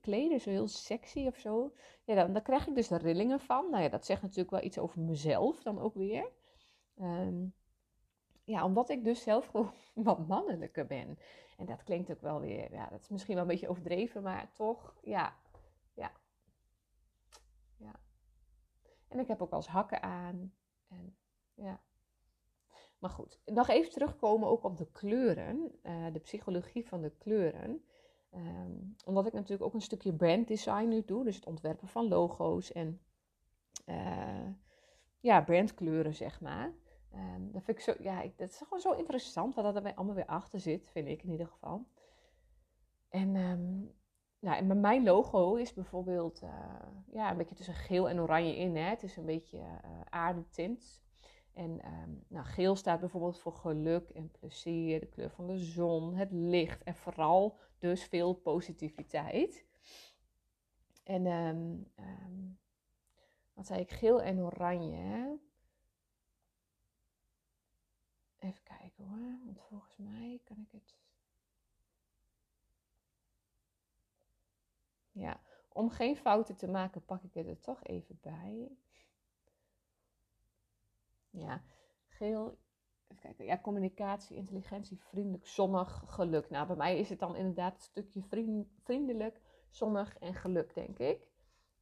kleden, 0.00 0.40
zo 0.40 0.50
heel 0.50 0.68
sexy 0.68 1.26
of 1.26 1.36
zo, 1.36 1.72
ja, 2.04 2.14
dan, 2.14 2.32
dan 2.32 2.42
krijg 2.42 2.66
ik 2.66 2.74
dus 2.74 2.88
de 2.88 2.98
rillingen 2.98 3.40
van. 3.40 3.70
Nou 3.70 3.82
ja, 3.82 3.88
dat 3.88 4.06
zegt 4.06 4.22
natuurlijk 4.22 4.50
wel 4.50 4.62
iets 4.62 4.78
over 4.78 5.00
mezelf 5.00 5.62
dan 5.62 5.78
ook 5.78 5.94
weer. 5.94 6.32
Um, 7.00 7.54
ja, 8.48 8.64
omdat 8.64 8.88
ik 8.88 9.04
dus 9.04 9.22
zelf 9.22 9.46
gewoon 9.50 9.72
wat 9.94 10.26
mannelijker 10.26 10.86
ben. 10.86 11.18
En 11.56 11.66
dat 11.66 11.82
klinkt 11.82 12.10
ook 12.10 12.20
wel 12.20 12.40
weer, 12.40 12.72
ja, 12.72 12.86
dat 12.86 13.00
is 13.00 13.08
misschien 13.08 13.34
wel 13.34 13.42
een 13.42 13.50
beetje 13.50 13.68
overdreven, 13.68 14.22
maar 14.22 14.50
toch, 14.52 14.94
ja, 15.02 15.36
ja, 15.94 16.12
en 19.08 19.18
ik 19.18 19.28
heb 19.28 19.42
ook 19.42 19.52
als 19.52 19.66
hakken 19.66 20.02
aan. 20.02 20.52
En 20.88 21.16
ja. 21.54 21.80
Maar 22.98 23.10
goed, 23.10 23.40
nog 23.44 23.68
even 23.68 23.90
terugkomen 23.90 24.48
ook 24.48 24.64
op 24.64 24.76
de 24.76 24.90
kleuren. 24.92 25.78
Uh, 25.82 26.12
de 26.12 26.18
psychologie 26.18 26.86
van 26.86 27.02
de 27.02 27.12
kleuren. 27.18 27.84
Um, 28.34 28.96
omdat 29.04 29.26
ik 29.26 29.32
natuurlijk 29.32 29.62
ook 29.62 29.74
een 29.74 29.80
stukje 29.80 30.14
branddesign 30.14 30.88
nu 30.88 31.04
doe. 31.04 31.24
Dus 31.24 31.36
het 31.36 31.46
ontwerpen 31.46 31.88
van 31.88 32.08
logo's 32.08 32.72
en 32.72 33.00
uh, 33.86 34.48
ja, 35.20 35.40
brandkleuren, 35.42 36.14
zeg 36.14 36.40
maar. 36.40 36.72
Um, 37.14 37.52
dat 37.52 37.62
vind 37.62 37.78
ik 37.78 37.84
zo, 37.84 37.94
ja, 37.98 38.22
ik, 38.22 38.38
dat 38.38 38.50
is 38.50 38.58
gewoon 38.58 38.80
zo 38.80 38.92
interessant 38.92 39.54
wat 39.54 39.76
er 39.76 39.94
allemaal 39.94 40.14
weer 40.14 40.26
achter 40.26 40.60
zit, 40.60 40.88
vind 40.88 41.08
ik 41.08 41.22
in 41.22 41.30
ieder 41.30 41.46
geval. 41.46 41.86
En 43.08 43.36
um, 43.36 43.94
nou, 44.38 44.56
en 44.56 44.80
mijn 44.80 45.04
logo 45.04 45.54
is 45.54 45.74
bijvoorbeeld 45.74 46.42
uh, 46.42 46.50
ja, 47.12 47.30
een 47.30 47.36
beetje 47.36 47.54
tussen 47.54 47.74
geel 47.74 48.08
en 48.08 48.20
oranje 48.20 48.56
in. 48.56 48.76
Hè? 48.76 48.82
Het 48.82 49.02
is 49.02 49.16
een 49.16 49.26
beetje 49.26 49.58
uh, 49.58 50.00
aardetint. 50.10 51.02
En 51.52 51.80
ehm, 51.80 52.10
nou, 52.28 52.46
geel 52.46 52.76
staat 52.76 53.00
bijvoorbeeld 53.00 53.38
voor 53.38 53.52
geluk 53.52 54.08
en 54.08 54.30
plezier, 54.30 55.00
de 55.00 55.06
kleur 55.06 55.30
van 55.30 55.46
de 55.46 55.58
zon, 55.58 56.14
het 56.14 56.32
licht 56.32 56.82
en 56.82 56.94
vooral 56.94 57.56
dus 57.78 58.04
veel 58.04 58.34
positiviteit. 58.34 59.66
En 61.04 61.22
wat 63.54 63.66
zei 63.66 63.80
ik? 63.80 63.90
Geel 63.90 64.22
en 64.22 64.40
oranje. 64.40 64.96
Hè? 64.96 65.26
Even 68.38 68.62
kijken 68.62 69.04
hoor, 69.04 69.47
volgens 69.68 69.96
mij 69.96 70.40
kan 70.44 70.60
ik 70.60 70.72
het. 70.72 70.96
Ja, 75.12 75.40
om 75.68 75.90
geen 75.90 76.16
fouten 76.16 76.56
te 76.56 76.68
maken, 76.68 77.04
pak 77.04 77.22
ik 77.22 77.34
het 77.34 77.46
er 77.46 77.60
toch 77.60 77.84
even 77.84 78.18
bij. 78.20 78.76
Ja, 81.30 81.62
geel. 82.06 82.58
Even 83.08 83.22
kijken. 83.22 83.44
Ja, 83.44 83.58
communicatie, 83.58 84.36
intelligentie, 84.36 85.00
vriendelijk, 85.00 85.46
zonnig, 85.46 86.02
geluk. 86.06 86.50
Nou, 86.50 86.66
bij 86.66 86.76
mij 86.76 86.98
is 86.98 87.08
het 87.08 87.18
dan 87.18 87.36
inderdaad 87.36 87.74
een 87.74 87.80
stukje 87.80 88.22
vriendelijk, 88.82 89.40
zonnig 89.70 90.18
en 90.18 90.34
geluk, 90.34 90.74
denk 90.74 90.98
ik. 90.98 91.26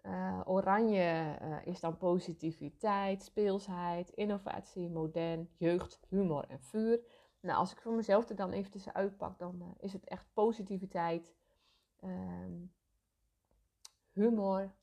Uh, 0.03 0.41
oranje 0.45 1.39
uh, 1.43 1.67
is 1.67 1.81
dan 1.81 1.97
positiviteit, 1.97 3.23
speelsheid, 3.23 4.11
innovatie, 4.11 4.89
modern, 4.89 5.49
jeugd, 5.57 6.01
humor 6.09 6.45
en 6.49 6.61
vuur. 6.61 7.01
Nou, 7.47 7.59
als 7.59 7.73
ik 7.73 7.81
voor 7.81 7.93
mezelf 7.93 8.29
er 8.29 8.37
dan 8.37 8.53
even 8.53 8.71
tussen 8.71 8.95
uitpak, 8.95 9.39
dan 9.39 9.57
uh, 9.63 9.67
is 9.81 9.93
het 9.93 10.05
echt 10.05 10.27
positiviteit, 10.33 11.35
um, 12.05 12.73
humor 14.13 14.75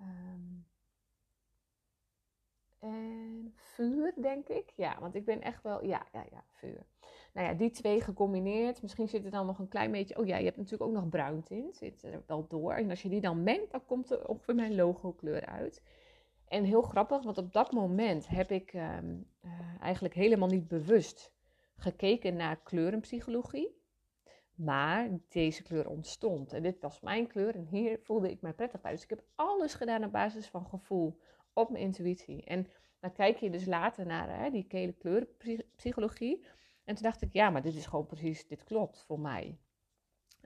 um, 0.00 0.66
en 2.78 3.52
vuur, 3.54 4.14
denk 4.20 4.48
ik. 4.48 4.72
Ja, 4.76 4.96
want 5.00 5.14
ik 5.14 5.24
ben 5.24 5.40
echt 5.42 5.62
wel, 5.62 5.84
ja, 5.84 6.06
ja, 6.12 6.24
ja, 6.30 6.44
vuur. 6.50 6.86
Nou 7.32 7.46
ja, 7.46 7.54
die 7.54 7.70
twee 7.70 8.00
gecombineerd. 8.00 8.82
Misschien 8.82 9.08
zit 9.08 9.24
er 9.24 9.30
dan 9.30 9.46
nog 9.46 9.58
een 9.58 9.68
klein 9.68 9.90
beetje. 9.90 10.18
Oh 10.18 10.26
ja, 10.26 10.36
je 10.36 10.44
hebt 10.44 10.56
natuurlijk 10.56 10.82
ook 10.90 10.96
nog 10.96 11.08
bruin 11.08 11.42
tint. 11.42 11.76
Zit 11.76 12.02
er 12.02 12.22
wel 12.26 12.46
door. 12.48 12.72
En 12.72 12.90
als 12.90 13.02
je 13.02 13.08
die 13.08 13.20
dan 13.20 13.42
mengt, 13.42 13.70
dan 13.70 13.84
komt 13.86 14.10
er 14.10 14.28
ongeveer 14.28 14.54
mijn 14.54 14.74
logo 14.74 15.12
kleur 15.12 15.46
uit. 15.46 15.82
En 16.48 16.64
heel 16.64 16.82
grappig, 16.82 17.22
want 17.22 17.38
op 17.38 17.52
dat 17.52 17.72
moment 17.72 18.28
heb 18.28 18.50
ik 18.50 18.72
ehm, 18.72 19.14
eh, 19.40 19.50
eigenlijk 19.80 20.14
helemaal 20.14 20.48
niet 20.48 20.68
bewust 20.68 21.32
gekeken 21.82 22.36
naar 22.36 22.62
kleurenpsychologie. 22.62 23.80
Maar 24.54 25.08
deze 25.28 25.62
kleur 25.62 25.88
ontstond. 25.88 26.52
En 26.52 26.62
dit 26.62 26.80
was 26.80 27.00
mijn 27.00 27.26
kleur. 27.26 27.54
En 27.54 27.66
hier 27.66 27.98
voelde 28.02 28.30
ik 28.30 28.40
mij 28.40 28.52
prettig 28.52 28.80
bij. 28.80 28.92
Dus 28.92 29.02
ik 29.02 29.10
heb 29.10 29.24
alles 29.34 29.74
gedaan 29.74 30.04
op 30.04 30.12
basis 30.12 30.46
van 30.48 30.66
gevoel. 30.66 31.20
Op 31.52 31.70
mijn 31.70 31.84
intuïtie. 31.84 32.44
En 32.44 32.66
dan 33.00 33.12
kijk 33.12 33.36
je 33.36 33.50
dus 33.50 33.66
later 33.66 34.06
naar 34.06 34.38
hè, 34.38 34.50
die 34.50 34.66
kele 34.66 34.92
kleurenpsychologie. 34.92 36.44
En 36.84 36.94
toen 36.94 37.04
dacht 37.04 37.22
ik, 37.22 37.32
ja, 37.32 37.50
maar 37.50 37.62
dit 37.62 37.74
is 37.74 37.86
gewoon 37.86 38.06
precies, 38.06 38.46
dit 38.46 38.64
klopt 38.64 39.04
voor 39.06 39.20
mij. 39.20 39.58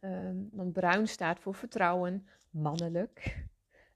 Um, 0.00 0.48
want 0.52 0.72
bruin 0.72 1.08
staat 1.08 1.40
voor 1.40 1.54
vertrouwen, 1.54 2.26
mannelijk, 2.50 3.44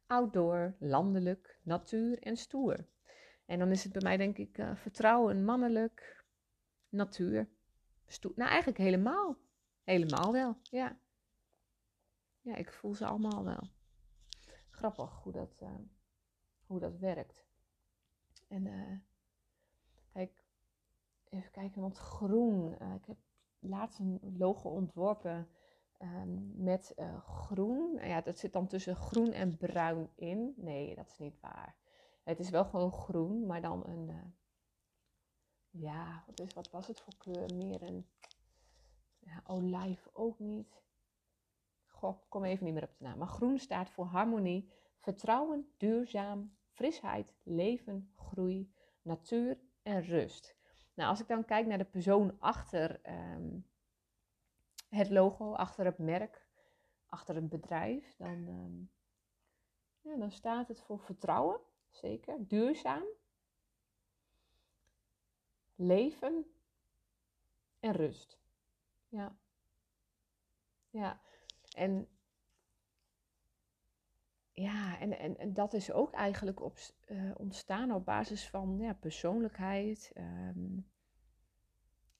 outdoor, 0.06 0.74
landelijk, 0.78 1.58
natuur 1.62 2.18
en 2.18 2.36
stoer. 2.36 2.86
En 3.46 3.58
dan 3.58 3.70
is 3.70 3.82
het 3.84 3.92
bij 3.92 4.02
mij 4.02 4.16
denk 4.16 4.38
ik 4.38 4.58
uh, 4.58 4.74
vertrouwen, 4.74 5.44
mannelijk, 5.44 6.19
natuur. 6.90 7.48
Nou, 8.34 8.50
eigenlijk 8.50 8.78
helemaal. 8.78 9.36
Helemaal 9.82 10.32
wel, 10.32 10.56
ja. 10.62 10.98
Ja, 12.40 12.54
ik 12.56 12.72
voel 12.72 12.94
ze 12.94 13.06
allemaal 13.06 13.44
wel. 13.44 13.70
Grappig 14.70 15.22
hoe 15.22 15.32
dat, 15.32 15.60
uh, 15.62 15.74
hoe 16.66 16.80
dat 16.80 16.98
werkt. 16.98 17.44
En 18.48 18.66
uh, 18.66 18.98
kijk, 20.12 20.44
even 21.28 21.50
kijken, 21.50 21.80
want 21.80 21.98
groen. 21.98 22.76
Uh, 22.82 22.94
ik 22.94 23.04
heb 23.04 23.16
laatst 23.58 23.98
een 23.98 24.34
logo 24.38 24.68
ontworpen 24.68 25.48
um, 25.98 26.52
met 26.56 26.94
groen. 27.24 27.94
Nou 27.94 28.08
ja, 28.08 28.20
dat 28.20 28.38
zit 28.38 28.52
dan 28.52 28.66
tussen 28.66 28.96
groen 28.96 29.32
en 29.32 29.56
bruin 29.56 30.10
in. 30.14 30.54
Nee, 30.56 30.94
dat 30.94 31.10
is 31.10 31.18
niet 31.18 31.40
waar. 31.40 31.76
Het 32.22 32.38
is 32.38 32.50
wel 32.50 32.64
gewoon 32.64 32.92
groen, 32.92 33.46
maar 33.46 33.60
dan 33.60 33.86
een. 33.86 34.34
Ja, 35.70 36.24
wat, 36.26 36.52
wat 36.52 36.70
was 36.70 36.86
het 36.86 37.00
voor 37.00 37.16
kleur? 37.18 37.54
Meer 37.54 37.82
een. 37.82 38.06
Ja, 39.18 39.42
olijf 39.46 40.08
ook 40.12 40.38
niet. 40.38 40.82
Goh, 41.86 42.18
kom 42.28 42.44
even 42.44 42.64
niet 42.64 42.74
meer 42.74 42.82
op 42.82 42.98
de 42.98 43.04
naam. 43.04 43.18
Maar 43.18 43.28
groen 43.28 43.58
staat 43.58 43.90
voor 43.90 44.04
harmonie, 44.04 44.72
vertrouwen, 44.98 45.72
duurzaam, 45.76 46.56
frisheid, 46.70 47.34
leven, 47.42 48.12
groei, 48.16 48.72
natuur 49.02 49.58
en 49.82 50.02
rust. 50.02 50.56
Nou, 50.94 51.10
als 51.10 51.20
ik 51.20 51.28
dan 51.28 51.44
kijk 51.44 51.66
naar 51.66 51.78
de 51.78 51.84
persoon 51.84 52.40
achter 52.40 53.00
um, 53.34 53.66
het 54.88 55.10
logo, 55.10 55.52
achter 55.52 55.84
het 55.84 55.98
merk, 55.98 56.48
achter 57.06 57.34
het 57.34 57.48
bedrijf, 57.48 58.16
dan, 58.16 58.48
um, 58.48 58.90
ja, 60.00 60.16
dan 60.16 60.30
staat 60.30 60.68
het 60.68 60.80
voor 60.80 60.98
vertrouwen, 60.98 61.60
zeker, 61.88 62.46
duurzaam, 62.46 63.04
leven 65.80 66.46
en 67.80 67.92
rust. 67.92 68.38
Ja. 69.08 69.38
Ja, 70.90 71.20
en 71.76 72.08
ja, 74.52 74.98
en, 74.98 75.18
en, 75.18 75.38
en 75.38 75.52
dat 75.54 75.72
is 75.72 75.92
ook 75.92 76.12
eigenlijk 76.12 76.60
op, 76.60 76.78
uh, 77.08 77.32
ontstaan 77.36 77.92
op 77.92 78.04
basis 78.04 78.48
van 78.48 78.78
ja, 78.78 78.92
persoonlijkheid. 78.92 80.12
Um, 80.16 80.90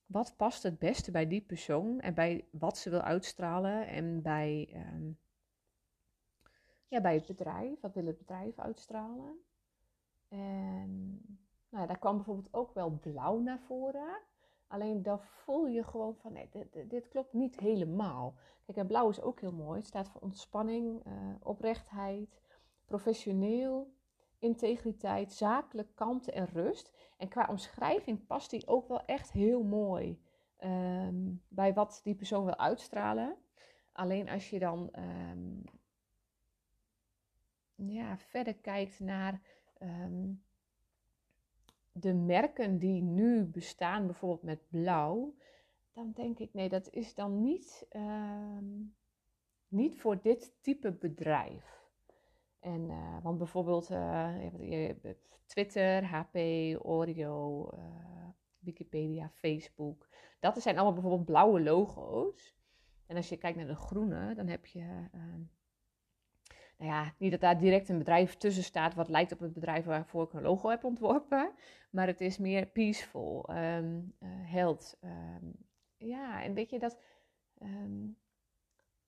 wat 0.07 0.37
past 0.37 0.63
het 0.63 0.79
beste 0.79 1.11
bij 1.11 1.27
die 1.27 1.41
persoon 1.41 2.01
en 2.01 2.15
bij 2.15 2.49
wat 2.51 2.79
ze 2.79 2.91
wil 2.91 3.01
uitstralen 3.01 3.87
en 3.87 4.23
bij, 4.23 4.73
um, 4.75 5.19
ja, 6.89 7.01
bij 7.01 7.15
het 7.15 7.27
bedrijf. 7.27 7.81
Wat 7.81 7.95
wil 7.95 8.07
het 8.07 8.19
bedrijf 8.19 8.59
uitstralen? 8.59 9.41
En 10.29 11.21
nou 11.71 11.87
daar 11.87 11.99
kwam 11.99 12.17
bijvoorbeeld 12.17 12.55
ook 12.55 12.75
wel 12.75 12.91
blauw 12.91 13.39
naar 13.39 13.61
voren. 13.61 14.19
Alleen 14.67 15.03
dan 15.03 15.21
voel 15.21 15.67
je 15.67 15.85
gewoon 15.85 16.15
van 16.15 16.33
nee, 16.33 16.49
dit, 16.51 16.91
dit, 16.91 17.09
klopt 17.09 17.33
niet 17.33 17.59
helemaal. 17.59 18.35
Kijk, 18.65 18.79
en 18.79 18.87
blauw 18.87 19.09
is 19.09 19.21
ook 19.21 19.41
heel 19.41 19.53
mooi. 19.53 19.79
Het 19.79 19.87
staat 19.87 20.09
voor 20.09 20.21
ontspanning, 20.21 21.07
uh, 21.07 21.13
oprechtheid, 21.43 22.41
professioneel, 22.85 23.93
integriteit, 24.39 25.33
zakelijk, 25.33 25.95
kalmte 25.95 26.33
en 26.33 26.47
rust. 26.47 26.93
En 27.17 27.29
qua 27.29 27.47
omschrijving 27.49 28.27
past 28.27 28.51
die 28.51 28.67
ook 28.67 28.89
wel 28.89 29.05
echt 29.05 29.33
heel 29.33 29.63
mooi 29.63 30.21
um, 30.59 31.43
bij 31.49 31.75
wat 31.75 32.01
die 32.05 32.15
persoon 32.15 32.45
wil 32.45 32.57
uitstralen. 32.57 33.37
Alleen 33.93 34.29
als 34.29 34.51
je 34.51 34.59
dan 34.59 34.91
um, 34.99 35.65
ja, 37.75 38.19
verder 38.19 38.55
kijkt 38.55 39.01
naar 39.01 39.41
um, 39.83 40.43
de 42.01 42.15
merken 42.15 42.79
die 42.79 43.03
nu 43.03 43.45
bestaan, 43.45 44.07
bijvoorbeeld 44.07 44.43
met 44.43 44.69
blauw, 44.69 45.35
dan 45.93 46.13
denk 46.15 46.39
ik 46.39 46.53
nee, 46.53 46.69
dat 46.69 46.91
is 46.91 47.15
dan 47.15 47.43
niet, 47.43 47.87
niet 49.69 50.01
voor 50.01 50.21
dit 50.23 50.53
type 50.61 50.93
bedrijf. 50.93 51.89
En, 52.61 52.81
uh, 52.81 53.23
want 53.23 53.39
bijvoorbeeld 53.39 53.91
uh, 53.91 54.35
Twitter, 55.47 56.05
HP, 56.05 56.37
Oreo, 56.83 57.71
Wikipedia, 58.59 59.31
Facebook. 59.35 60.09
Dat 60.41 60.63
zijn 60.63 60.75
allemaal 60.75 60.93
bijvoorbeeld 60.93 61.25
blauwe 61.25 61.61
logo's. 61.61 62.59
En 63.07 63.17
als 63.17 63.29
je 63.29 63.37
kijkt 63.37 63.57
naar 63.57 63.67
de 63.67 63.75
groene, 63.75 64.35
dan 64.35 64.47
heb 64.47 64.67
je. 64.67 65.09
Ehm, 66.81 66.89
nou 66.89 67.05
ja, 67.05 67.15
niet 67.19 67.31
dat 67.31 67.41
daar 67.41 67.59
direct 67.59 67.89
een 67.89 67.99
bedrijf 67.99 68.37
tussen 68.37 68.65
staat 68.65 68.95
wat 68.95 69.09
lijkt 69.09 69.33
op 69.33 69.39
het 69.39 69.53
bedrijf 69.53 69.85
waarvoor 69.85 70.25
ik 70.25 70.33
een 70.33 70.43
logo 70.43 70.69
heb 70.69 70.85
ontworpen. 70.85 71.53
Maar 71.91 72.07
het 72.07 72.21
is 72.21 72.39
meer 72.39 72.67
peaceful, 72.67 73.51
um, 73.51 74.15
health. 74.25 74.99
Um, 75.05 75.55
ja, 75.97 76.43
en 76.43 76.55
weet 76.55 76.71
je, 76.71 76.79
dat, 76.79 76.99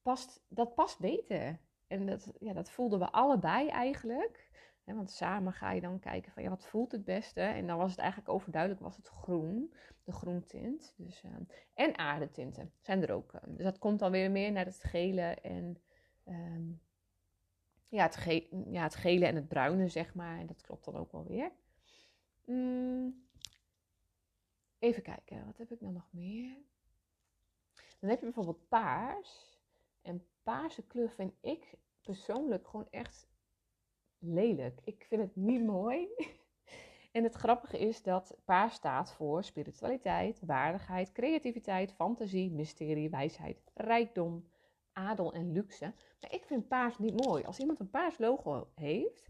past, 0.03 0.45
dat 0.49 0.75
past 0.75 0.99
beter. 0.99 1.59
En 1.87 2.07
dat, 2.07 2.33
ja, 2.41 2.53
dat 2.53 2.71
voelden 2.71 2.99
we 2.99 3.11
allebei 3.11 3.69
eigenlijk. 3.69 4.51
want 4.85 5.11
samen 5.11 5.53
ga 5.53 5.71
je 5.71 5.81
dan 5.81 5.99
kijken 5.99 6.33
van 6.33 6.43
ja, 6.43 6.49
wat 6.49 6.67
voelt 6.67 6.93
het 6.93 7.05
beste? 7.05 7.41
En 7.41 7.67
dan 7.67 7.79
was 7.79 7.91
het 7.91 8.01
eigenlijk 8.01 8.31
overduidelijk, 8.31 8.83
was 8.83 8.97
het 8.97 9.09
groen, 9.09 9.75
de 10.05 10.13
groentint. 10.13 10.95
Dus, 10.97 11.25
en 11.75 11.99
aardetinten 11.99 12.73
zijn 12.81 13.03
er 13.03 13.13
ook. 13.13 13.33
dus 13.47 13.65
dat 13.65 13.79
komt 13.79 13.99
dan 13.99 14.11
weer 14.11 14.31
meer 14.31 14.53
naar 14.53 14.65
het 14.65 14.83
gele 14.85 15.35
en 15.43 15.83
ja, 17.93 18.03
het 18.03 18.49
ja, 18.71 18.83
het 18.83 18.95
gele 18.95 19.27
en 19.27 19.35
het 19.35 19.49
bruine, 19.49 19.89
zeg 19.89 20.15
maar. 20.15 20.39
En 20.39 20.47
dat 20.47 20.61
klopt 20.61 20.85
dan 20.85 20.97
ook 20.97 21.13
wel 21.13 21.25
weer. 21.25 21.53
Mm. 22.45 23.27
Even 24.79 25.03
kijken, 25.03 25.47
wat 25.47 25.59
heb 25.59 25.71
ik 25.71 25.81
nou 25.81 25.93
nog 25.93 26.09
meer? 26.11 26.57
Dan 27.99 28.11
heb 28.11 28.19
je 28.19 28.25
bijvoorbeeld 28.25 28.69
paars. 28.69 29.61
En 30.03 30.27
paarse 30.43 30.87
kleur 30.87 31.11
vind 31.11 31.33
ik 31.41 31.75
persoonlijk 32.01 32.69
gewoon 32.69 32.89
echt 32.91 33.29
lelijk. 34.19 34.81
Ik 34.85 35.05
vind 35.09 35.23
het 35.23 35.37
niet 35.37 35.65
mooi. 35.77 36.09
En 37.13 37.23
het 37.23 37.35
grappige 37.35 37.79
is 37.79 38.03
dat 38.03 38.37
paars 38.45 38.75
staat 38.75 39.13
voor 39.13 39.45
spiritualiteit, 39.45 40.41
waardigheid, 40.41 41.13
creativiteit, 41.13 41.93
fantasie, 41.93 42.51
mysterie, 42.51 43.11
wijsheid, 43.11 43.63
rijkdom, 43.75 44.49
adel 44.93 45.33
en 45.33 45.53
luxe. 45.53 45.95
Maar 46.21 46.33
ik 46.33 46.45
vind 46.45 46.69
paars 46.69 46.99
niet 46.99 47.25
mooi. 47.25 47.45
Als 47.45 47.59
iemand 47.59 47.81
een 47.81 47.91
paars 47.91 48.19
logo 48.19 48.69
heeft, 48.75 49.29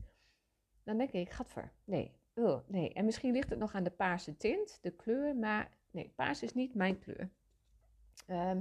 dan 0.83 0.97
denk 0.97 1.11
ik, 1.11 1.31
gadver, 1.31 1.73
nee, 1.85 2.16
oh, 2.35 2.69
nee. 2.69 2.92
En 2.92 3.04
misschien 3.04 3.33
ligt 3.33 3.50
het 3.50 3.59
nog 3.59 3.75
aan 3.75 3.85
de 3.85 3.90
paarse 3.90 4.37
tint, 4.37 4.78
de 4.83 4.90
kleur, 4.90 5.37
maar 5.37 5.76
nee, 5.90 6.12
paars 6.16 6.42
is 6.42 6.54
niet 6.54 6.75
mijn 6.75 6.99
kleur. 6.99 7.31
Ehm, 8.26 8.61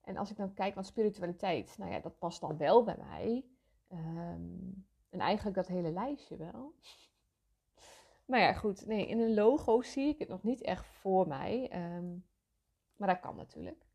en 0.00 0.16
als 0.16 0.30
ik 0.30 0.36
dan 0.36 0.54
kijk, 0.54 0.74
want 0.74 0.86
spiritualiteit, 0.86 1.74
nou 1.78 1.90
ja, 1.90 2.00
dat 2.00 2.18
past 2.18 2.40
dan 2.40 2.56
wel 2.56 2.84
bij 2.84 2.96
mij. 2.98 3.44
Ehm, 3.88 4.72
en 5.08 5.20
eigenlijk 5.20 5.56
dat 5.56 5.66
hele 5.66 5.90
lijstje 5.90 6.36
wel. 6.36 6.74
Maar 8.26 8.40
ja, 8.40 8.52
goed. 8.52 8.86
Nee, 8.86 9.06
in 9.06 9.18
een 9.18 9.34
logo 9.34 9.82
zie 9.82 10.08
ik 10.08 10.18
het 10.18 10.28
nog 10.28 10.42
niet 10.42 10.62
echt 10.62 10.86
voor 10.86 11.28
mij. 11.28 11.68
Ehm, 11.70 12.16
maar 12.96 13.08
dat 13.08 13.20
kan 13.20 13.36
natuurlijk. 13.36 13.86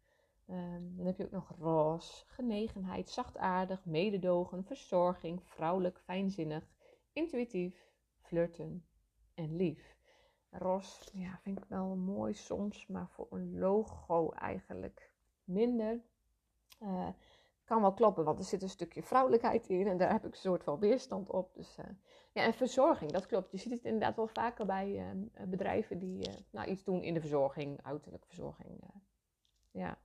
Um, 0.52 0.94
dan 0.96 1.06
heb 1.06 1.18
je 1.18 1.24
ook 1.24 1.32
nog 1.32 1.56
roze, 1.60 2.24
genegenheid, 2.28 3.10
zachtaardig, 3.10 3.86
mededogen, 3.86 4.64
verzorging, 4.64 5.44
vrouwelijk, 5.44 6.00
fijnzinnig, 6.00 6.68
intuïtief, 7.14 7.92
flirten 8.22 8.86
en 9.34 9.56
lief. 9.56 9.96
Ros, 10.50 11.10
ja, 11.14 11.40
vind 11.42 11.58
ik 11.58 11.66
wel 11.68 11.96
mooi 11.96 12.34
soms, 12.34 12.88
maar 12.88 13.10
voor 13.10 13.28
een 13.30 13.60
logo 13.60 14.32
eigenlijk 14.32 15.14
minder. 15.44 16.02
Uh, 16.84 17.10
kan 17.64 17.82
wel 17.82 17.94
kloppen, 17.94 18.24
want 18.24 18.40
er 18.40 18.46
zit 18.46 18.62
een 18.62 18.70
stukje 18.70 19.04
vrouwelijkheid 19.04 19.68
in 19.68 19.88
en 19.88 19.98
daar 19.98 20.12
heb 20.12 20.26
ik 20.26 20.32
een 20.32 20.38
soort 20.38 20.64
van 20.64 20.80
weerstand 20.80 21.30
op. 21.30 21.56
Dus, 21.56 21.78
uh, 21.78 21.86
ja, 22.34 22.44
en 22.44 22.54
verzorging, 22.54 23.12
dat 23.12 23.26
klopt. 23.26 23.52
Je 23.52 23.58
ziet 23.58 23.72
het 23.72 23.86
inderdaad 23.86 24.16
wel 24.16 24.28
vaker 24.28 24.66
bij 24.66 24.90
uh, 24.90 25.44
bedrijven 25.48 26.00
die 26.00 26.30
uh, 26.30 26.36
nou, 26.50 26.70
iets 26.70 26.84
doen 26.84 27.04
in 27.04 27.14
de 27.14 27.20
verzorging, 27.20 27.80
uiterlijk 27.84 28.26
verzorging. 28.26 28.84
ja. 29.72 29.98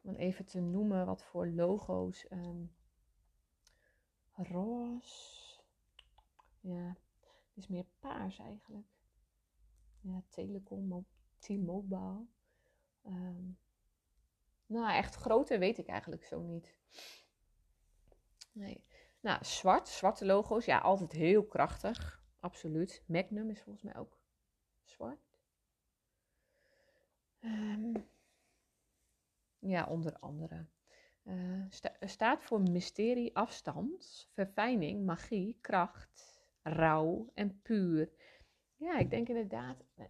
Om 0.00 0.14
even 0.14 0.44
te 0.44 0.60
noemen 0.60 1.06
wat 1.06 1.24
voor 1.24 1.46
logo's. 1.46 2.26
Um, 2.30 2.74
roze. 4.32 5.60
Ja, 6.60 6.96
het 7.48 7.56
is 7.56 7.68
meer 7.68 7.86
paars 7.98 8.38
eigenlijk. 8.38 8.86
Ja, 10.00 10.22
telecom, 10.28 11.06
T-Mobile. 11.38 12.26
Um, 13.06 13.58
nou, 14.66 14.92
echt 14.92 15.14
grote 15.14 15.58
weet 15.58 15.78
ik 15.78 15.86
eigenlijk 15.86 16.24
zo 16.24 16.40
niet. 16.40 16.78
Nee. 18.52 18.84
Nou, 19.20 19.44
zwart, 19.44 19.88
zwarte 19.88 20.26
logo's, 20.26 20.64
ja, 20.64 20.78
altijd 20.78 21.12
heel 21.12 21.44
krachtig. 21.44 22.24
Absoluut. 22.40 23.02
Magnum 23.06 23.50
is 23.50 23.62
volgens 23.62 23.84
mij 23.84 23.96
ook 23.96 24.18
zwart. 24.82 25.38
Um, 27.40 28.08
ja, 29.60 29.86
onder 29.86 30.18
andere. 30.18 30.66
Uh, 31.24 31.64
sta 31.68 31.92
staat 32.00 32.42
voor 32.42 32.60
mysterie, 32.60 33.36
afstand, 33.36 34.28
verfijning, 34.32 35.04
magie, 35.04 35.58
kracht, 35.60 36.42
rouw 36.62 37.30
en 37.34 37.60
puur. 37.62 38.10
Ja, 38.76 38.98
ik 38.98 39.10
denk 39.10 39.28
inderdaad, 39.28 39.84
uh, 39.96 40.04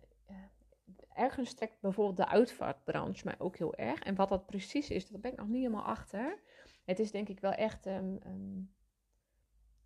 ergens 1.14 1.54
trekt 1.54 1.80
bijvoorbeeld 1.80 2.16
de 2.16 2.26
uitvaartbranche 2.26 3.24
mij 3.24 3.38
ook 3.38 3.56
heel 3.56 3.74
erg. 3.74 4.00
En 4.00 4.14
wat 4.14 4.28
dat 4.28 4.46
precies 4.46 4.90
is, 4.90 5.08
dat 5.08 5.20
ben 5.20 5.32
ik 5.32 5.38
nog 5.38 5.48
niet 5.48 5.62
helemaal 5.62 5.84
achter. 5.84 6.40
Het 6.84 6.98
is 6.98 7.10
denk 7.10 7.28
ik 7.28 7.40
wel 7.40 7.52
echt 7.52 7.86
um, 7.86 8.74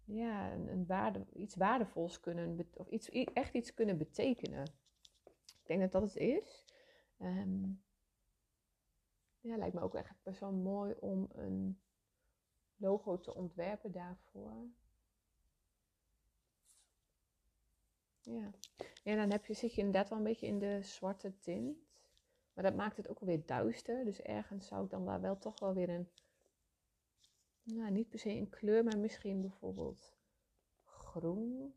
ja, 0.05 0.53
een, 0.53 0.69
een 0.69 0.87
waarde, 0.87 1.27
iets 1.33 1.57
waardevols 1.57 2.21
kunnen, 2.21 2.69
of 2.75 2.89
iets, 2.89 3.09
echt 3.11 3.55
iets 3.55 3.75
kunnen 3.75 3.99
betekenen. 3.99 4.63
Ik 5.47 5.67
denk 5.67 5.81
dat 5.81 5.93
dat 5.93 6.03
het 6.03 6.17
is. 6.17 6.65
Um, 7.19 7.83
ja, 9.45 9.57
lijkt 9.57 9.75
me 9.75 9.81
ook 9.81 9.95
echt 9.95 10.23
best 10.23 10.41
wel 10.41 10.53
mooi 10.53 10.95
om 11.01 11.29
een 11.33 11.81
logo 12.77 13.21
te 13.21 13.35
ontwerpen 13.35 13.93
daarvoor. 13.93 14.69
Ja. 18.21 18.51
En 19.03 19.17
dan 19.17 19.31
heb 19.31 19.47
je, 19.47 19.55
zit 19.55 19.75
je 19.75 19.81
inderdaad 19.81 20.09
wel 20.09 20.19
een 20.19 20.25
beetje 20.25 20.47
in 20.47 20.59
de 20.59 20.83
zwarte 20.83 21.39
tint. 21.39 21.79
Maar 22.53 22.65
dat 22.65 22.75
maakt 22.75 22.97
het 22.97 23.09
ook 23.09 23.19
alweer 23.19 23.47
duister. 23.47 24.05
Dus 24.05 24.21
ergens 24.21 24.67
zou 24.67 24.85
ik 24.85 24.91
dan 24.91 25.05
daar 25.05 25.21
wel 25.21 25.39
toch 25.39 25.61
wel 25.61 25.75
weer 25.75 25.89
een... 25.89 26.09
Nou, 27.63 27.91
niet 27.91 28.09
per 28.09 28.19
se 28.19 28.31
een 28.31 28.51
kleur, 28.51 28.85
maar 28.85 28.99
misschien 28.99 29.41
bijvoorbeeld 29.41 30.17
groen. 30.85 31.75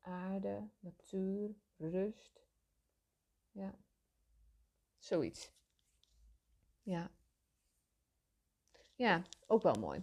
Aarde, 0.00 0.68
natuur, 0.78 1.54
rust. 1.76 2.46
Ja. 3.50 3.74
Zoiets. 4.98 5.52
Ja. 6.90 7.10
Ja, 8.94 9.22
ook 9.46 9.62
wel 9.62 9.74
mooi. 9.74 9.98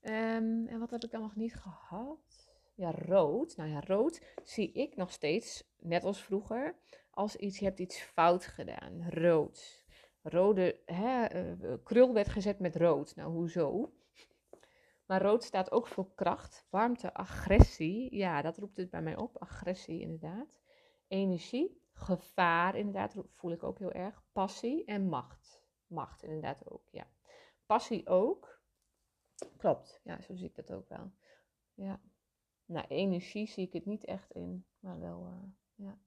Um, 0.00 0.66
en 0.66 0.78
wat 0.78 0.90
heb 0.90 1.04
ik 1.04 1.10
dan 1.10 1.20
nog 1.20 1.36
niet 1.36 1.54
gehad? 1.54 2.50
Ja, 2.74 2.90
rood. 2.90 3.56
Nou 3.56 3.70
ja, 3.70 3.80
rood 3.80 4.22
zie 4.42 4.72
ik 4.72 4.96
nog 4.96 5.12
steeds, 5.12 5.72
net 5.78 6.04
als 6.04 6.22
vroeger, 6.22 6.76
als 7.10 7.36
iets, 7.36 7.58
je 7.58 7.64
hebt 7.64 7.78
iets 7.78 8.00
fout 8.00 8.46
gedaan. 8.46 9.10
Rood. 9.10 9.84
Rode, 10.22 10.80
hè, 10.84 11.44
uh, 11.54 11.74
krul 11.84 12.12
werd 12.12 12.28
gezet 12.28 12.58
met 12.58 12.76
rood. 12.76 13.16
Nou, 13.16 13.32
hoezo? 13.32 13.92
Maar 15.06 15.22
rood 15.22 15.44
staat 15.44 15.70
ook 15.70 15.86
voor 15.86 16.14
kracht, 16.14 16.66
warmte, 16.70 17.14
agressie. 17.14 18.16
Ja, 18.16 18.42
dat 18.42 18.58
roept 18.58 18.76
het 18.76 18.90
bij 18.90 19.02
mij 19.02 19.16
op. 19.16 19.38
Agressie, 19.38 20.00
inderdaad. 20.00 20.60
Energie, 21.08 21.82
gevaar, 21.92 22.76
inderdaad, 22.76 23.16
voel 23.34 23.52
ik 23.52 23.62
ook 23.62 23.78
heel 23.78 23.92
erg. 23.92 24.22
Passie 24.32 24.84
en 24.84 25.08
macht. 25.08 25.61
Macht, 25.92 26.22
inderdaad 26.22 26.70
ook, 26.70 26.88
ja. 26.90 27.06
Passie 27.66 28.08
ook. 28.08 28.60
Klopt, 29.56 30.00
ja, 30.04 30.20
zo 30.20 30.34
zie 30.34 30.48
ik 30.48 30.54
dat 30.54 30.72
ook 30.72 30.88
wel. 30.88 31.12
Ja. 31.74 32.00
Nou, 32.64 32.86
energie 32.86 33.46
zie 33.46 33.66
ik 33.66 33.72
het 33.72 33.86
niet 33.86 34.04
echt 34.04 34.30
in, 34.30 34.66
maar 34.78 35.00
wel, 35.00 35.26
uh, 35.26 35.42
ja. 35.74 35.98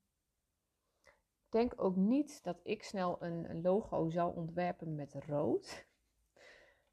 Ik 1.45 1.52
denk 1.52 1.74
ook 1.82 1.95
niet 1.95 2.43
dat 2.43 2.60
ik 2.63 2.84
snel 2.84 3.24
een, 3.24 3.62
logo 3.62 4.10
zou 4.10 4.36
ontwerpen 4.36 4.95
met 4.95 5.13
rood. 5.13 5.67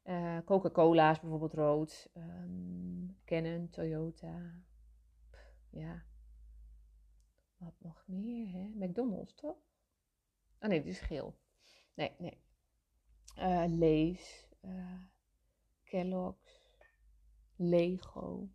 Uh, 0.03 0.37
Coca-Cola 0.45 1.11
is 1.11 1.19
bijvoorbeeld 1.19 1.53
rood. 1.53 2.09
Um, 2.13 3.17
Canon, 3.25 3.69
Toyota. 3.69 4.63
ja. 5.69 6.05
Wat 7.57 7.73
nog 7.77 8.03
meer, 8.07 8.51
hè? 8.51 8.67
McDonald's, 8.73 9.33
toch? 9.33 9.57
Oh 10.59 10.69
nee, 10.69 10.83
dit 10.83 10.93
is 10.93 10.99
geel. 10.99 11.35
Nee, 11.93 12.15
nee. 12.17 12.43
Uh, 13.37 13.63
Lees. 13.67 14.47
Kellogg's. 15.83 16.61
Lego. 17.55 18.49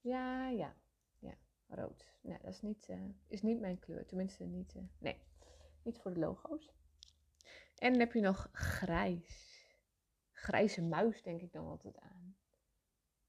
Ja, 0.00 0.48
ja. 0.48 0.74
Ja, 1.18 1.34
rood. 1.68 2.04
Nee, 2.20 2.38
dat 2.42 2.52
is 2.52 2.62
niet, 2.62 2.88
uh, 2.88 3.08
is 3.28 3.42
niet 3.42 3.60
mijn 3.60 3.78
kleur. 3.78 4.06
Tenminste, 4.06 4.44
niet. 4.44 4.74
Nee, 4.98 5.18
niet 5.82 5.98
voor 5.98 6.12
de 6.12 6.20
logo's. 6.20 6.72
En 7.76 7.90
dan 7.90 8.00
heb 8.00 8.12
je 8.12 8.20
nog 8.20 8.48
grijs. 8.52 9.52
Grijze 10.32 10.82
muis, 10.82 11.22
denk 11.22 11.40
ik 11.40 11.52
dan 11.52 11.66
altijd 11.66 11.98
aan. 11.98 12.36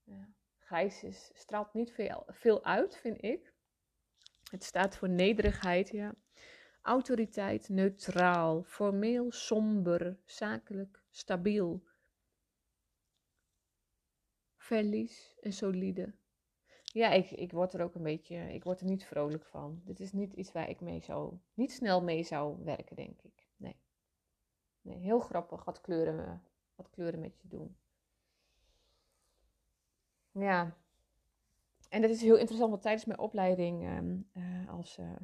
Ja. 0.03 0.27
Grijs 0.57 1.03
is, 1.03 1.31
straalt 1.33 1.73
niet 1.73 1.91
veel, 1.91 2.23
veel 2.27 2.63
uit, 2.63 2.97
vind 2.97 3.23
ik. 3.23 3.53
Het 4.51 4.63
staat 4.63 4.97
voor 4.97 5.09
nederigheid, 5.09 5.89
ja. 5.89 6.15
Autoriteit, 6.85 7.69
neutraal, 7.69 8.63
formeel, 8.63 9.31
somber, 9.31 10.17
zakelijk, 10.25 11.03
stabiel. 11.09 11.83
Verlies 14.57 15.37
en 15.41 15.53
solide. 15.53 16.13
Ja, 16.83 17.09
ik, 17.09 17.31
ik 17.31 17.51
word 17.51 17.73
er 17.73 17.81
ook 17.81 17.95
een 17.95 18.03
beetje, 18.03 18.53
ik 18.53 18.63
word 18.63 18.79
er 18.79 18.85
niet 18.85 19.05
vrolijk 19.05 19.45
van. 19.45 19.81
Dit 19.85 19.99
is 19.99 20.11
niet 20.11 20.33
iets 20.33 20.51
waar 20.51 20.69
ik 20.69 20.81
mee 20.81 21.01
zou, 21.01 21.37
niet 21.53 21.71
snel 21.71 22.03
mee 22.03 22.23
zou 22.23 22.63
werken, 22.63 22.95
denk 22.95 23.21
ik. 23.21 23.47
Nee. 23.57 23.75
Nee, 24.81 24.97
heel 24.97 25.19
grappig 25.19 25.63
wat 25.65 25.81
kleuren, 25.81 26.43
wat 26.75 26.89
kleuren 26.89 27.19
met 27.19 27.39
je 27.41 27.47
doen. 27.47 27.77
Ja. 30.31 30.77
En 31.89 32.01
dat 32.01 32.09
is 32.09 32.21
heel 32.21 32.37
interessant, 32.37 32.69
want 32.69 32.81
tijdens 32.81 33.05
mijn 33.05 33.19
opleiding 33.19 33.83
ehm, 33.83 34.17
eh, 34.31 34.69
als 34.69 34.97
uh, 34.97 35.15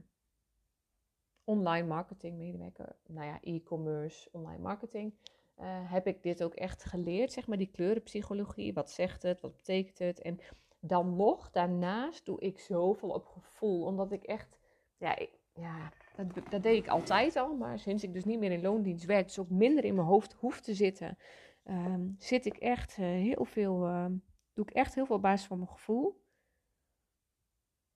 online 1.44 1.88
marketing 1.88 2.38
medewerker, 2.38 2.96
nou 3.08 3.26
ja, 3.26 3.40
e-commerce, 3.42 4.30
online 4.32 4.62
marketing, 4.62 5.14
uh, 5.62 5.92
heb 5.92 6.08
ik 6.08 6.24
dit 6.24 6.44
ook 6.44 6.54
echt 6.54 6.84
geleerd, 6.84 7.32
zeg 7.32 7.48
maar, 7.48 7.58
die 7.58 7.72
kleurenpsychologie. 7.72 8.74
Wat 8.74 8.92
zegt 8.92 9.24
het, 9.24 9.42
wat 9.42 9.56
betekent 9.56 10.00
het? 10.00 10.22
En 10.22 10.40
dan 10.80 11.16
nog, 11.16 11.52
daarnaast 11.52 12.26
doe 12.26 12.40
ik 12.40 12.60
zoveel 12.60 13.10
op 13.10 13.26
gevoel. 13.26 13.86
Omdat 13.86 14.12
ik 14.12 14.24
echt, 14.24 14.58
ja, 14.98 15.18
ja 15.54 15.92
dat, 16.16 16.52
dat, 16.52 16.64
deed 16.64 16.84
ik 16.84 16.88
altijd 16.88 17.36
al. 17.36 17.56
Maar 17.56 17.80
sinds 17.80 18.04
ik 18.04 18.14
dus 18.14 18.26
niet 18.26 18.40
meer 18.40 18.52
in 18.52 18.62
loondienst 18.62 19.06
werk, 19.06 19.26
dus 19.26 19.40
ook 19.40 19.50
minder 19.50 19.84
in 19.84 19.96
mijn 19.96 20.08
hoofd 20.08 20.34
hoef 20.34 20.62
te 20.62 20.74
zitten, 20.74 21.18
um, 21.66 22.16
zit 22.20 22.46
ik 22.46 22.58
echt 22.58 22.98
uh, 22.98 23.06
heel 23.06 23.46
veel, 23.46 23.88
uh, 23.88 24.06
doe 24.54 24.66
ik 24.66 24.72
echt 24.74 24.96
heel 24.96 25.06
veel 25.06 25.16
op 25.16 25.22
basis 25.22 25.48
van 25.48 25.58
mijn 25.58 25.70
gevoel. 25.70 26.22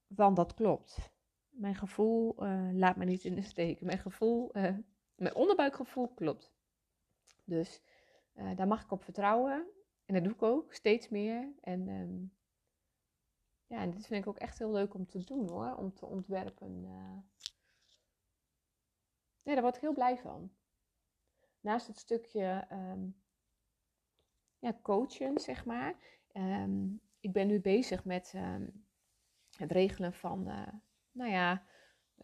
want 0.07 0.35
dat 0.35 0.53
klopt. 0.53 1.13
Mijn 1.55 1.75
gevoel 1.75 2.43
uh, 2.43 2.69
laat 2.73 2.95
me 2.95 3.05
niet 3.05 3.23
in 3.23 3.35
de 3.35 3.41
steek. 3.41 3.81
Mijn 3.81 3.97
gevoel, 3.97 4.57
uh, 4.57 4.77
mijn 5.15 5.35
onderbuikgevoel 5.35 6.07
klopt. 6.07 6.53
Dus 7.43 7.81
uh, 8.35 8.55
daar 8.55 8.67
mag 8.67 8.83
ik 8.83 8.91
op 8.91 9.03
vertrouwen. 9.03 9.67
En 10.05 10.13
dat 10.13 10.23
doe 10.23 10.33
ik 10.33 10.41
ook 10.41 10.73
steeds 10.73 11.09
meer. 11.09 11.53
En 11.61 11.87
um, 11.87 12.33
ja, 13.67 13.81
en 13.81 13.91
dit 13.91 14.07
vind 14.07 14.21
ik 14.21 14.29
ook 14.29 14.37
echt 14.37 14.57
heel 14.57 14.71
leuk 14.71 14.93
om 14.93 15.05
te 15.05 15.23
doen 15.23 15.49
hoor. 15.49 15.75
Om 15.75 15.93
te 15.93 16.05
ontwerpen. 16.05 16.81
Ja, 19.41 19.53
daar 19.53 19.61
word 19.61 19.75
ik 19.75 19.81
heel 19.81 19.93
blij 19.93 20.17
van. 20.17 20.51
Naast 21.59 21.87
het 21.87 21.97
stukje 21.97 22.67
um, 22.71 23.15
ja, 24.59 24.79
coachen, 24.81 25.39
zeg 25.39 25.65
maar. 25.65 25.95
Um, 26.33 27.01
ik 27.19 27.33
ben 27.33 27.47
nu 27.47 27.61
bezig 27.61 28.05
met 28.05 28.33
het 29.57 29.71
regelen 29.71 30.13
van, 30.13 30.47
nou 31.15 31.31
ja, 31.31 31.63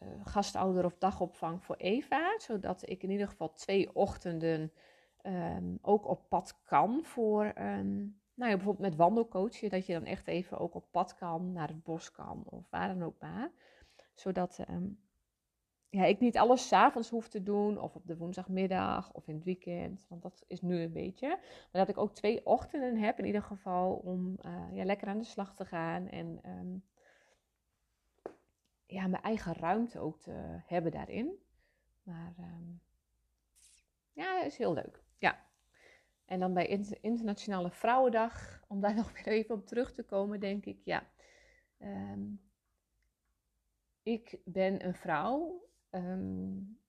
uh, 0.01 0.08
gastouder 0.23 0.86
of 0.86 0.97
dagopvang 0.97 1.63
voor 1.63 1.75
Eva. 1.75 2.39
Zodat 2.39 2.89
ik 2.89 3.04
in 3.04 3.10
ieder 3.10 3.27
geval 3.27 3.54
twee 3.54 3.95
ochtenden 3.95 4.73
ook 5.82 6.08
op 6.08 6.30
pad 6.30 6.62
kan 6.63 7.04
voor, 7.04 7.51
nou 7.54 8.51
ja, 8.51 8.56
bijvoorbeeld 8.56 8.89
met 8.89 8.95
wandelcoachen. 8.95 9.69
Dat 9.69 9.86
je 9.86 9.93
dan 9.93 10.06
echt 10.06 10.27
even 10.27 10.58
ook 10.58 10.75
op 10.75 10.91
pad 10.91 11.15
kan, 11.15 11.51
naar 11.51 11.67
het 11.67 11.84
bos 11.84 12.12
kan 12.12 12.43
of 12.45 12.69
waar 12.69 12.88
dan 12.88 13.04
ook 13.04 13.19
maar. 13.19 13.51
Zodat 14.15 14.60
ja, 15.89 16.04
ik 16.04 16.19
niet 16.19 16.38
alles 16.38 16.67
s'avonds 16.67 17.10
hoef 17.10 17.27
te 17.27 17.43
doen, 17.43 17.80
of 17.80 17.95
op 17.95 18.08
de 18.08 18.17
woensdagmiddag, 18.17 19.13
of 19.13 19.27
in 19.27 19.36
het 19.36 19.43
weekend, 19.43 20.06
want 20.10 20.21
dat 20.21 20.43
is 20.47 20.62
nu 20.62 20.82
een 20.82 20.93
beetje. 20.93 21.27
Maar 21.27 21.86
dat 21.86 21.89
ik 21.89 21.97
ook 21.97 22.13
twee 22.13 22.45
ochtenden 22.45 22.97
heb, 22.97 23.19
in 23.19 23.25
ieder 23.25 23.43
geval, 23.43 23.93
om 23.93 24.38
uh, 24.45 24.63
ja, 24.71 24.86
lekker 24.86 25.08
aan 25.08 25.17
de 25.17 25.23
slag 25.23 25.56
te 25.56 25.65
gaan 25.65 26.08
en 26.08 26.39
ja, 28.91 29.08
mijn 29.08 29.23
eigen 29.23 29.54
ruimte 29.54 29.99
ook 29.99 30.19
te 30.19 30.62
hebben 30.65 30.91
daarin. 30.91 31.43
Maar 32.04 32.34
um, 32.39 32.82
ja, 34.12 34.43
is 34.43 34.58
heel 34.58 34.73
leuk. 34.73 35.04
Ja. 35.17 35.45
En 36.25 36.39
dan 36.39 36.54
bij 36.54 36.67
Internationale 37.01 37.71
Vrouwendag, 37.71 38.63
om 38.67 38.82
daar 38.82 38.95
nog 39.01 39.12
weer 39.12 39.27
even 39.27 39.56
op 39.56 39.67
terug 39.67 39.93
te 39.93 40.04
komen, 40.04 40.39
denk 40.39 40.65
ik, 40.65 40.82
ja. 40.84 41.04
Um, 41.80 42.41
ik 44.04 44.39
ben 44.45 44.86
een 44.86 44.95
vrouw 44.95 45.69
Um, 45.91 46.80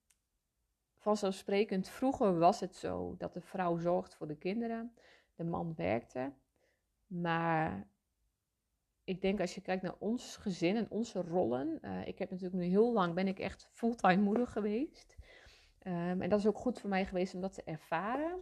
vanzelfsprekend, 0.97 1.89
vroeger 1.89 2.39
was 2.39 2.61
het 2.61 2.77
zo 2.77 3.15
dat 3.19 3.35
de 3.35 3.41
vrouw 3.41 3.79
zorgt 3.79 4.15
voor 4.15 4.27
de 4.27 4.37
kinderen, 4.37 4.95
de 5.35 5.45
man 5.45 5.75
werkte. 5.75 6.33
Maar 7.07 7.87
ik 9.13 9.21
denk 9.21 9.41
als 9.41 9.55
je 9.55 9.61
kijkt 9.61 9.83
naar 9.83 9.97
ons 9.99 10.37
gezin 10.37 10.77
en 10.77 10.91
onze 10.91 11.23
rollen. 11.23 11.79
Uh, 11.83 12.07
ik 12.07 12.19
heb 12.19 12.31
natuurlijk 12.31 12.63
nu 12.63 12.69
heel 12.69 12.93
lang, 12.93 13.15
ben 13.15 13.29
ik 13.29 13.39
echt 13.39 13.69
fulltime 13.73 14.23
moeder 14.23 14.47
geweest. 14.47 15.17
Um, 15.87 16.23
en 16.23 16.29
dat 16.29 16.39
is 16.39 16.47
ook 16.47 16.59
goed 16.59 16.81
voor 16.81 16.91
mij 16.91 17.07
geweest 17.07 17.35
om 17.35 17.41
dat 17.41 17.55
te 17.55 17.63
ervaren. 17.65 18.41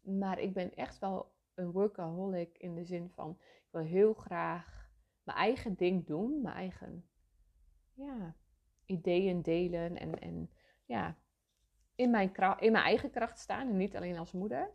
Maar 0.00 0.38
ik 0.38 0.52
ben 0.52 0.74
echt 0.74 0.98
wel 0.98 1.32
een 1.54 1.70
workaholic 1.72 2.58
in 2.58 2.74
de 2.74 2.84
zin 2.84 3.10
van, 3.10 3.38
ik 3.40 3.68
wil 3.70 3.82
heel 3.82 4.14
graag 4.14 4.90
mijn 5.22 5.38
eigen 5.38 5.74
ding 5.74 6.06
doen, 6.06 6.42
mijn 6.42 6.54
eigen, 6.54 7.08
ja, 7.92 8.36
ideeën 8.84 9.42
delen 9.42 9.96
en, 9.96 10.18
en 10.18 10.50
ja, 10.84 11.16
in 11.94 12.10
mijn, 12.10 12.34
in 12.58 12.72
mijn 12.72 12.84
eigen 12.84 13.10
kracht 13.10 13.38
staan 13.38 13.68
en 13.68 13.76
niet 13.76 13.96
alleen 13.96 14.18
als 14.18 14.32
moeder. 14.32 14.70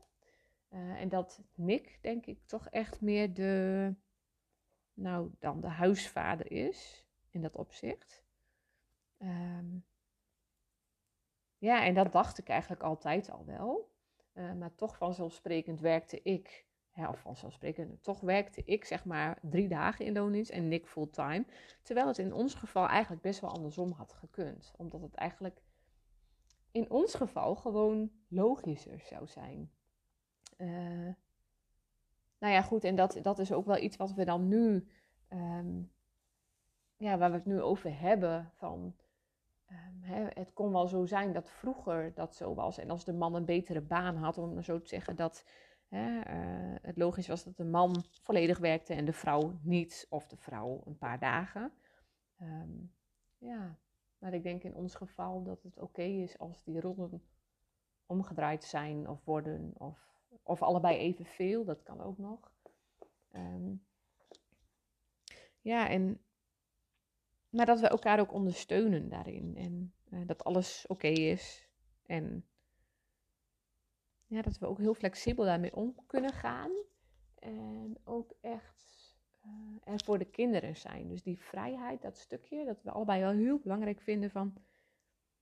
Uh, 0.74 1.02
en 1.02 1.10
dat 1.10 1.42
Nick, 1.56 2.00
denk 2.02 2.26
ik, 2.26 2.40
toch 2.46 2.68
echt 2.68 3.02
meer 3.02 3.34
de, 3.34 3.94
nou, 5.02 5.32
dan 5.40 5.62
de 5.62 5.68
huisvader 5.68 6.52
is 6.52 7.06
in 7.30 7.42
dat 7.42 7.56
opzicht. 7.56 8.24
Um, 9.20 9.86
ja, 11.58 11.86
en 11.86 11.94
dat 11.94 12.12
dacht 12.12 12.38
ik 12.38 12.50
eigenlijk 12.50 12.84
altijd 12.84 13.32
al 13.32 13.46
wel. 13.46 13.90
Uh, 14.34 14.54
maar 14.54 14.76
toch 14.76 14.98
vanzelfsprekend 14.98 15.80
werkte 15.80 16.22
ik 16.22 16.66
of 17.10 17.20
vanzelfsprekend, 17.20 18.04
toch 18.04 18.20
werkte 18.20 18.62
ik 18.66 18.86
zeg 18.86 19.06
maar 19.06 19.40
drie 19.42 19.68
dagen 19.68 20.06
in 20.06 20.14
loondienst 20.14 20.52
en 20.52 20.68
Nick 20.68 20.88
fulltime. 20.88 21.46
Terwijl 21.82 22.08
het 22.08 22.18
in 22.18 22.34
ons 22.34 22.54
geval 22.54 22.88
eigenlijk 22.88 23.22
best 23.22 23.40
wel 23.40 23.50
andersom 23.50 23.92
had 23.92 24.14
gekund. 24.14 24.74
Omdat 24.78 25.02
het 25.02 25.16
eigenlijk 25.16 25.62
in 26.72 26.90
ons 26.90 27.14
geval 27.14 27.56
gewoon 27.56 28.12
logischer 28.28 29.00
zou 29.00 29.28
zijn. 29.28 29.72
Uh, 30.58 31.14
nou 32.42 32.54
ja, 32.54 32.62
goed, 32.62 32.84
en 32.84 32.96
dat, 32.96 33.20
dat 33.22 33.40
is 33.40 33.52
ook 33.52 33.66
wel 33.66 33.78
iets 33.78 33.98
wat 33.98 34.14
we 34.14 34.26
dan 34.26 34.48
nu, 34.48 34.88
um, 35.30 35.92
ja, 36.98 37.18
waar 37.18 37.30
we 37.30 37.38
het 37.38 37.46
nu 37.46 37.62
over 37.62 38.00
hebben. 38.00 38.52
Van, 38.54 38.96
um, 39.70 40.02
hè, 40.02 40.28
het 40.34 40.54
kon 40.54 40.72
wel 40.72 40.88
zo 40.88 41.06
zijn 41.06 41.34
dat 41.34 41.50
vroeger 41.50 42.14
dat 42.14 42.36
zo 42.36 42.54
was. 42.54 42.78
En 42.78 42.90
als 42.90 43.06
de 43.06 43.14
man 43.14 43.36
een 43.36 43.46
betere 43.46 43.82
baan 43.82 44.16
had, 44.16 44.38
om 44.38 44.62
zo 44.62 44.82
te 44.82 44.88
zeggen, 44.88 45.16
dat 45.16 45.44
Hè, 45.92 46.18
uh, 46.18 46.76
het 46.82 46.98
logisch 46.98 47.28
was 47.28 47.44
dat 47.44 47.58
de 47.58 47.64
man 47.64 48.04
volledig 48.22 48.58
werkte 48.58 48.94
en 48.94 49.06
de 49.06 49.14
vrouw 49.14 49.54
niet, 49.62 50.08
of 50.10 50.28
de 50.28 50.38
vrouw 50.38 50.82
een 50.86 50.98
paar 50.98 51.20
dagen. 51.20 51.74
Um, 52.42 52.94
ja, 53.38 53.78
maar 54.18 54.34
ik 54.34 54.44
denk 54.44 54.64
in 54.64 54.76
ons 54.76 54.96
geval 54.96 55.44
dat 55.44 55.64
het 55.64 55.80
oké 55.80 56.02
is 56.02 56.40
als 56.40 56.64
die 56.64 56.80
rollen 56.80 57.24
omgedraaid 58.06 58.64
zijn 58.64 59.10
of 59.10 59.26
worden, 59.26 59.74
of, 59.78 60.11
of 60.44 60.62
allebei 60.62 60.98
evenveel, 60.98 61.66
dat 61.66 61.84
kan 61.84 62.02
ook 62.02 62.18
nog. 62.18 62.52
Um, 63.36 63.86
ja, 65.62 65.90
en, 65.90 66.22
maar 67.50 67.66
dat 67.66 67.80
we 67.80 67.88
elkaar 67.88 68.20
ook 68.20 68.34
ondersteunen 68.34 69.10
daarin 69.10 69.58
en 69.58 69.94
uh, 70.10 70.28
dat 70.28 70.44
alles 70.44 70.88
oké 70.88 71.08
is 71.08 71.70
en 72.06 72.46
ja, 74.26 74.42
dat 74.42 74.58
we 74.58 74.66
ook 74.66 74.78
heel 74.78 74.94
flexibel 74.94 75.46
daarmee 75.46 75.76
om 75.76 75.96
kunnen 76.08 76.34
gaan. 76.34 76.72
En 77.36 77.98
ook 78.04 78.34
echt 78.42 79.16
uh, 79.46 79.94
er 79.94 80.04
voor 80.04 80.18
de 80.18 80.30
kinderen 80.30 80.76
zijn. 80.76 81.08
Dus 81.08 81.24
die 81.24 81.42
vrijheid, 81.42 82.02
dat 82.02 82.18
stukje, 82.18 82.66
dat 82.66 82.84
we 82.84 82.92
allebei 82.92 83.22
wel 83.22 83.32
heel 83.32 83.60
belangrijk 83.60 84.02
vinden 84.02 84.32
van. 84.32 84.54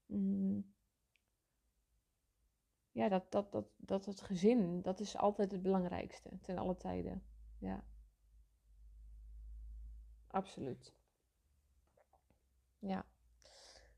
Mm, 0.05 0.73
ja, 2.99 3.09
dat, 3.09 3.31
dat, 3.31 3.51
dat, 3.51 3.65
dat 3.77 4.05
het 4.05 4.21
gezin, 4.21 4.81
dat 4.81 4.99
is 4.99 5.17
altijd 5.17 5.51
het 5.51 5.61
belangrijkste 5.61 6.29
ten 6.41 6.57
alle 6.57 6.77
tijden. 6.77 7.23
Ja. 7.57 7.83
Absoluut. 10.27 10.93
Ja. 12.79 13.05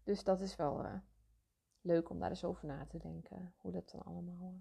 Dus 0.04 0.24
dat 0.24 0.42
is 0.42 0.56
wel 0.56 0.86
uh, 0.86 0.94
leuk 1.82 2.10
om 2.10 2.20
daar 2.20 2.30
eens 2.30 2.44
over 2.44 2.68
na 2.68 2.86
te 2.86 2.98
denken. 2.98 3.54
Hoe 3.58 3.72
dat 3.72 3.92
dan 3.92 4.04
allemaal 4.04 4.54
uh, 4.54 4.60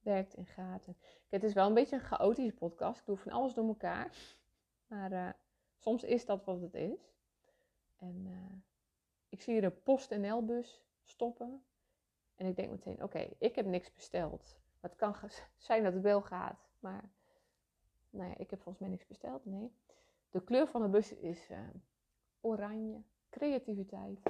werkt 0.00 0.34
en 0.34 0.46
gaat. 0.46 0.86
het 1.28 1.44
is 1.44 1.52
wel 1.52 1.66
een 1.66 1.74
beetje 1.74 1.96
een 1.96 2.02
chaotische 2.02 2.54
podcast. 2.54 3.00
Ik 3.00 3.06
doe 3.06 3.16
van 3.16 3.32
alles 3.32 3.54
door 3.54 3.68
elkaar. 3.68 4.36
Maar 4.86 5.12
uh, 5.12 5.30
soms 5.76 6.02
is 6.02 6.24
dat 6.24 6.44
wat 6.44 6.60
het 6.60 6.74
is. 6.74 7.12
En 7.96 8.26
ik 9.28 9.42
zie 9.42 9.54
hier 9.54 9.64
een 9.64 9.82
PostNL-bus 9.82 10.84
stoppen. 11.04 11.62
En 12.38 12.46
ik 12.46 12.56
denk 12.56 12.70
meteen, 12.70 13.02
oké, 13.02 13.28
ik 13.38 13.54
heb 13.54 13.66
niks 13.66 13.94
besteld. 13.94 14.58
Het 14.80 14.96
kan 14.96 15.14
zijn 15.56 15.82
dat 15.82 15.92
het 15.92 16.02
wel 16.02 16.22
gaat. 16.22 16.68
Maar 16.80 17.10
nou 18.10 18.28
ja, 18.28 18.36
ik 18.36 18.50
heb 18.50 18.62
volgens 18.62 18.78
mij 18.78 18.88
niks 18.88 19.06
besteld, 19.06 19.44
nee. 19.44 19.72
De 20.30 20.44
kleur 20.44 20.68
van 20.68 20.82
de 20.82 20.88
bus 20.88 21.12
is 21.12 21.50
uh, 21.50 21.58
oranje. 22.40 23.02
Creativiteit. 23.30 24.20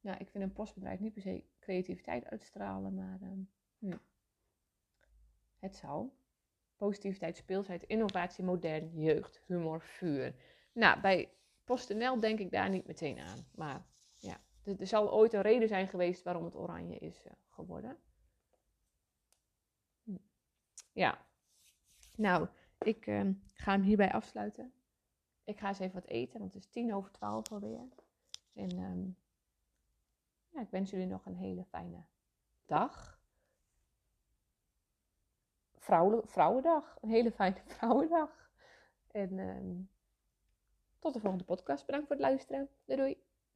Ja, 0.00 0.18
ik 0.18 0.28
vind 0.28 0.44
een 0.44 0.52
postbedrijf 0.52 1.00
niet 1.00 1.12
per 1.12 1.22
se 1.22 1.44
creativiteit 1.60 2.24
uitstralen, 2.24 2.94
maar... 2.94 3.18
Hm 3.20 3.42
het 5.64 5.76
zal. 5.76 6.14
Positiviteit, 6.76 7.36
speelsheid, 7.36 7.82
innovatie, 7.82 8.44
modern, 8.44 8.90
jeugd, 9.00 9.42
humor, 9.46 9.80
vuur. 9.80 10.34
Nou, 10.72 11.00
bij 11.00 11.32
PostNL 11.64 12.20
denk 12.20 12.38
ik 12.38 12.50
daar 12.50 12.70
niet 12.70 12.86
meteen 12.86 13.18
aan. 13.18 13.46
Maar 13.54 13.86
er, 14.64 14.86
zal 14.86 15.12
ooit 15.12 15.32
een 15.32 15.42
reden 15.42 15.68
zijn 15.68 15.88
geweest 15.88 16.22
waarom 16.22 16.44
het 16.44 16.54
oranje 16.54 16.98
is 16.98 17.26
uh, 17.26 17.32
geworden. 17.48 17.98
Hm. 20.02 20.16
Ja, 20.92 21.18
nou, 22.16 22.48
ik 22.78 23.06
uh, 23.06 23.30
ga 23.54 23.72
hem 23.72 23.82
hierbij 23.82 24.12
afsluiten. 24.12 24.72
Ik 25.44 25.58
ga 25.58 25.68
eens 25.68 25.78
even 25.78 25.94
wat 25.94 26.08
eten, 26.08 26.38
want 26.38 26.54
het 26.54 26.62
is 26.62 26.70
tien 26.70 26.94
over 26.94 27.10
twaalf 27.10 27.52
alweer. 27.52 27.88
En 28.52 28.78
um, 28.78 29.16
ja, 30.48 30.60
ik 30.60 30.70
wens 30.70 30.90
jullie 30.90 31.06
nog 31.06 31.26
een 31.26 31.36
hele 31.36 31.64
fijne 31.64 32.04
dag 32.66 33.22
vrouwendag. 36.24 36.96
Een 37.00 37.08
hele 37.08 37.32
fijne 37.32 37.60
vrouwendag. 37.76 38.50
En 39.10 39.38
um, 39.38 39.90
tot 40.98 41.14
de 41.14 41.20
volgende 41.20 41.44
podcast. 41.44 41.86
Bedankt 41.86 42.06
voor 42.06 42.16
het 42.16 42.24
luisteren. 42.24 42.68
Doei 42.84 42.98
doei. 42.98 43.23